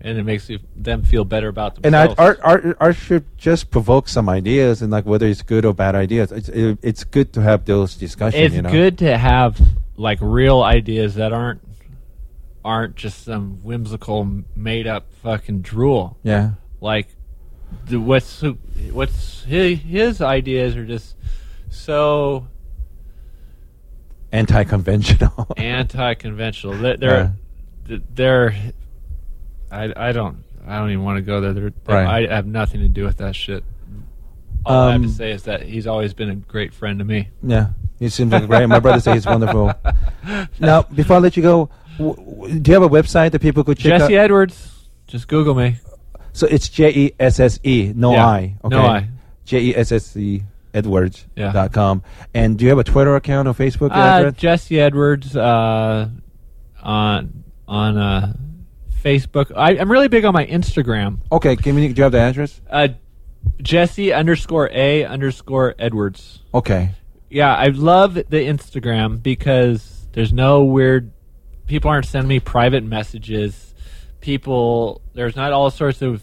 [0.01, 2.15] and it makes you, them feel better about and themselves.
[2.19, 5.75] I, art, art, art should just provoke some ideas, and like whether it's good or
[5.75, 8.45] bad ideas, it's it, it's good to have those discussions.
[8.45, 8.71] it's you know?
[8.71, 9.61] good to have
[9.97, 11.61] like real ideas that aren't
[12.65, 16.17] aren't just some whimsical, made up fucking drool.
[16.23, 17.09] Yeah, Like,
[17.87, 18.43] the, what's
[18.93, 21.17] what's his, his ideas are just
[21.71, 22.47] so
[24.33, 25.49] anti-conventional.
[25.57, 26.75] anti-conventional.
[26.79, 28.55] They're, they're, they're
[29.71, 31.53] I, I don't, I don't even want to go there.
[31.53, 32.31] They're, they're- Right.
[32.31, 33.65] I have nothing to do with that shit.
[34.65, 37.05] All I have to Um, say is that he's always been a great friend to
[37.05, 37.29] me.
[37.43, 38.65] yeah, he seems like a great.
[38.69, 39.73] My brother says he's wonderful.
[40.61, 41.69] Now, before I let you go,
[42.03, 44.25] w- do you have a website that people could check Jesse out?
[44.25, 45.77] Edwards, just Google me.
[46.33, 48.57] So it's J E S S E, no Yeah, I.
[48.65, 48.77] Okay.
[48.77, 49.09] no I.
[49.45, 50.43] J E S S E
[50.75, 51.53] Edwards Yeah.
[51.53, 52.03] dot com.
[52.33, 54.35] And do you have a Twitter account or Facebook Uh, address?
[54.37, 56.09] Jesse Edwards uh,
[56.83, 58.33] on on uh,
[59.03, 59.53] Facebook.
[59.57, 61.19] I, I'm really big on my Instagram.
[61.31, 62.61] Okay, can we, do you have the address?
[62.71, 62.89] Uh,
[63.61, 66.41] Jesse underscore A underscore Edwards.
[66.55, 66.91] Okay.
[67.29, 71.11] Yeah, I love the Instagram because there's no weird.
[71.73, 73.75] People aren't sending me private messages.
[74.21, 76.23] People, there's not all sorts of.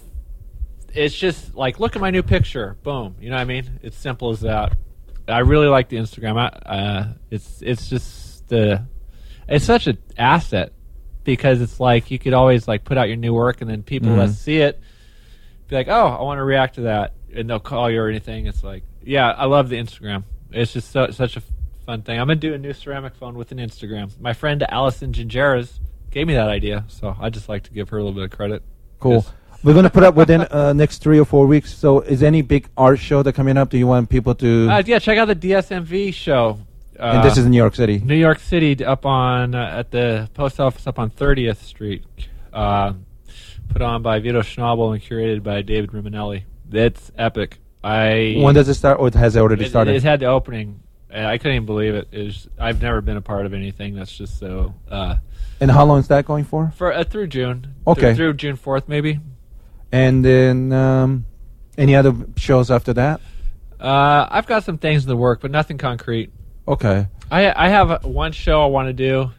[0.93, 2.77] It's just like, look at my new picture.
[2.83, 3.15] Boom.
[3.19, 3.79] You know what I mean?
[3.81, 4.77] It's simple as that.
[5.27, 6.37] I really like the Instagram.
[6.37, 8.85] I, uh, it's it's just the.
[9.47, 10.71] It's such an asset
[11.23, 14.15] because it's like you could always like put out your new work and then people
[14.17, 14.33] that Mhm.
[14.35, 14.79] see it
[15.67, 18.45] be like, oh, I want to react to that, and they'll call you or anything.
[18.45, 20.25] It's like, yeah, I love the Instagram.
[20.51, 21.41] It's just so, such a
[21.89, 22.19] fun thing.
[22.19, 24.11] I'm gonna do a new ceramic phone with an Instagram.
[24.19, 25.79] My friend Alison Gingeras
[26.11, 28.29] gave me that idea, so I just like to give her a little bit of
[28.29, 28.61] credit.
[28.99, 29.25] Cool.
[29.63, 31.73] We're going to put up within uh, next three or four weeks.
[31.73, 33.69] So, is any big art show that coming up?
[33.69, 34.69] Do you want people to?
[34.69, 36.59] Uh, yeah, check out the DSMV show.
[36.97, 37.97] Uh, and this is in New York City.
[37.97, 42.05] New York City up on uh, at the post office up on 30th Street.
[42.53, 42.93] Uh,
[43.69, 46.43] put on by Vito Schnabel and curated by David Rimanelli.
[46.71, 47.57] It's epic.
[47.83, 48.99] I When does it start?
[48.99, 49.95] Or has it already It, started?
[49.95, 50.81] it had the opening.
[51.13, 52.07] I couldn't even believe it.
[52.11, 54.75] it was, I've never been a part of anything that's just so.
[54.89, 55.17] Uh,
[55.59, 56.71] and how long is that going for?
[56.75, 57.75] for uh, through June.
[57.87, 58.01] Okay.
[58.01, 59.19] Through, through June fourth, maybe.
[59.91, 61.25] And then um,
[61.77, 63.21] any other shows after that?
[63.79, 66.31] Uh, I've got some things in the work, but nothing concrete.
[66.67, 67.07] Okay.
[67.31, 69.31] I I have one show I want to do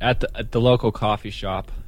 [0.00, 1.70] at the at the local coffee shop.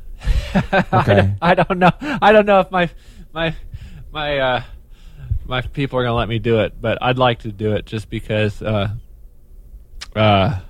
[0.93, 1.14] Okay.
[1.16, 1.91] don't, I don't know.
[2.01, 2.89] I don't know if my
[3.32, 3.55] my
[4.12, 4.62] my uh,
[5.47, 8.09] my people are gonna let me do it, but I'd like to do it just
[8.09, 8.62] because.
[8.62, 8.88] Uh,
[10.14, 10.61] uh,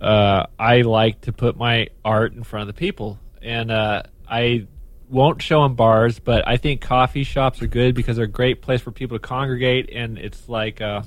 [0.00, 4.66] uh, I like to put my art in front of the people, and uh, I
[5.08, 8.62] won't show in bars, but I think coffee shops are good because they're a great
[8.62, 11.02] place for people to congregate, and it's like uh,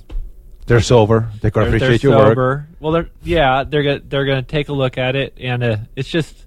[0.65, 1.30] They're sober.
[1.41, 2.30] They can they're, appreciate they're your work.
[2.30, 2.67] sober.
[2.80, 6.09] Well, they're yeah, they're gonna they're gonna take a look at it, and uh, it's
[6.09, 6.45] just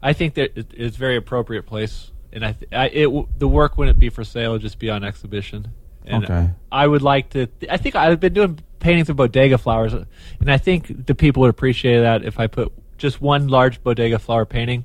[0.00, 3.78] I think that it's a very appropriate place, and I, th- I it the work
[3.78, 5.68] wouldn't be for sale; it'd just be on exhibition.
[6.04, 6.50] And Okay.
[6.70, 7.46] I would like to.
[7.70, 10.06] I think I've been doing paintings of bodega flowers, and
[10.50, 14.44] I think the people would appreciate that if I put just one large bodega flower
[14.44, 14.84] painting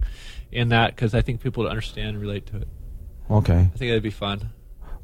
[0.51, 2.67] in that because I think people would understand and relate to it.
[3.29, 3.53] Okay.
[3.59, 4.49] I think that'd be fun.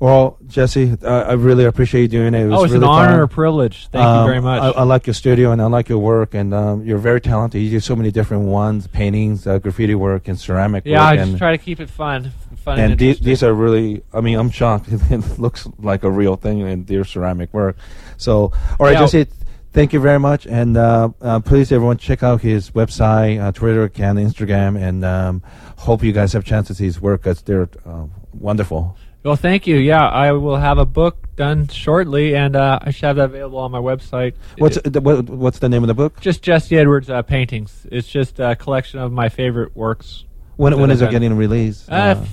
[0.03, 2.41] Well, Jesse, uh, I really appreciate you doing it.
[2.41, 3.87] it was oh, it's really an honor or privilege.
[3.87, 4.61] Thank you Um, very much.
[4.61, 7.61] I, I like your studio and I like your work, and um, you're very talented.
[7.61, 10.91] You do so many different ones: paintings, uh, graffiti work, and ceramic work.
[10.91, 11.05] yeah.
[11.05, 12.33] I and just try to keep it fun,
[12.65, 14.87] fun and, and these, these are really, I mean, I'm shocked.
[14.91, 17.77] it looks like a real thing in their ceramic work.
[18.17, 19.07] So, all right, Yeah.
[19.07, 19.27] Jesse,
[19.71, 20.45] thank you very much.
[20.47, 25.41] And uh, uh, please, everyone, check out his website, uh, Twitter account, Instagram, and um,
[25.77, 28.97] hope you guys have a chance to see his work because they're uh, wonderful.
[29.23, 29.77] Well, thank you.
[29.77, 33.59] Yeah, I will have a book done shortly, and uh, I should have that available
[33.59, 34.33] on my website.
[34.57, 36.19] What's It- the, what, what's the name of the book?
[36.19, 37.87] just Jesse Edwards uh, paintings?
[37.91, 40.25] It's just a collection of my favorite works.
[40.57, 41.89] When, when is it getting released?
[41.89, 42.27] Uh, f-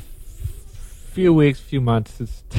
[1.12, 2.20] few weeks, few months.
[2.20, 2.42] It's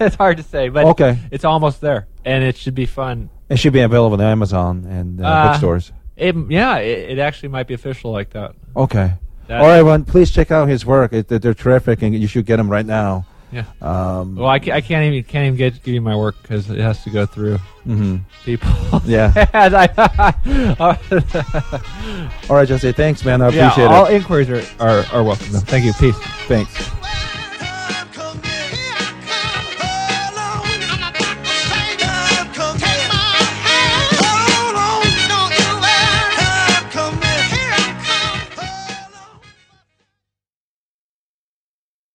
[0.00, 1.18] it's hard to say, but Okay.
[1.30, 3.30] it's almost there, and it should be fun.
[3.48, 5.92] it should be available on Amazon and uh, Uh, bookstores.
[6.16, 8.54] It, yeah, it, it actually might be official like that.
[8.76, 9.14] Okay.
[9.48, 11.12] That- All right, everyone, please check out his work.
[11.12, 13.26] It, they're terrific, and you should get them right now.
[13.52, 13.64] Yeah.
[13.82, 16.70] Um, Well, I, ca- I can't even can't even get give you my work because
[16.70, 18.22] it has to go through mhm.
[18.44, 18.70] people.
[19.04, 19.32] Yeah.
[19.54, 20.96] I-
[22.48, 22.92] All right, Jesse.
[22.92, 23.42] Thanks, man.
[23.42, 24.08] I yeah, appreciate all it.
[24.10, 25.46] All inquiries are, are, are welcome.
[25.46, 25.92] Thank you.
[25.94, 26.16] Peace.
[26.48, 26.90] Thanks.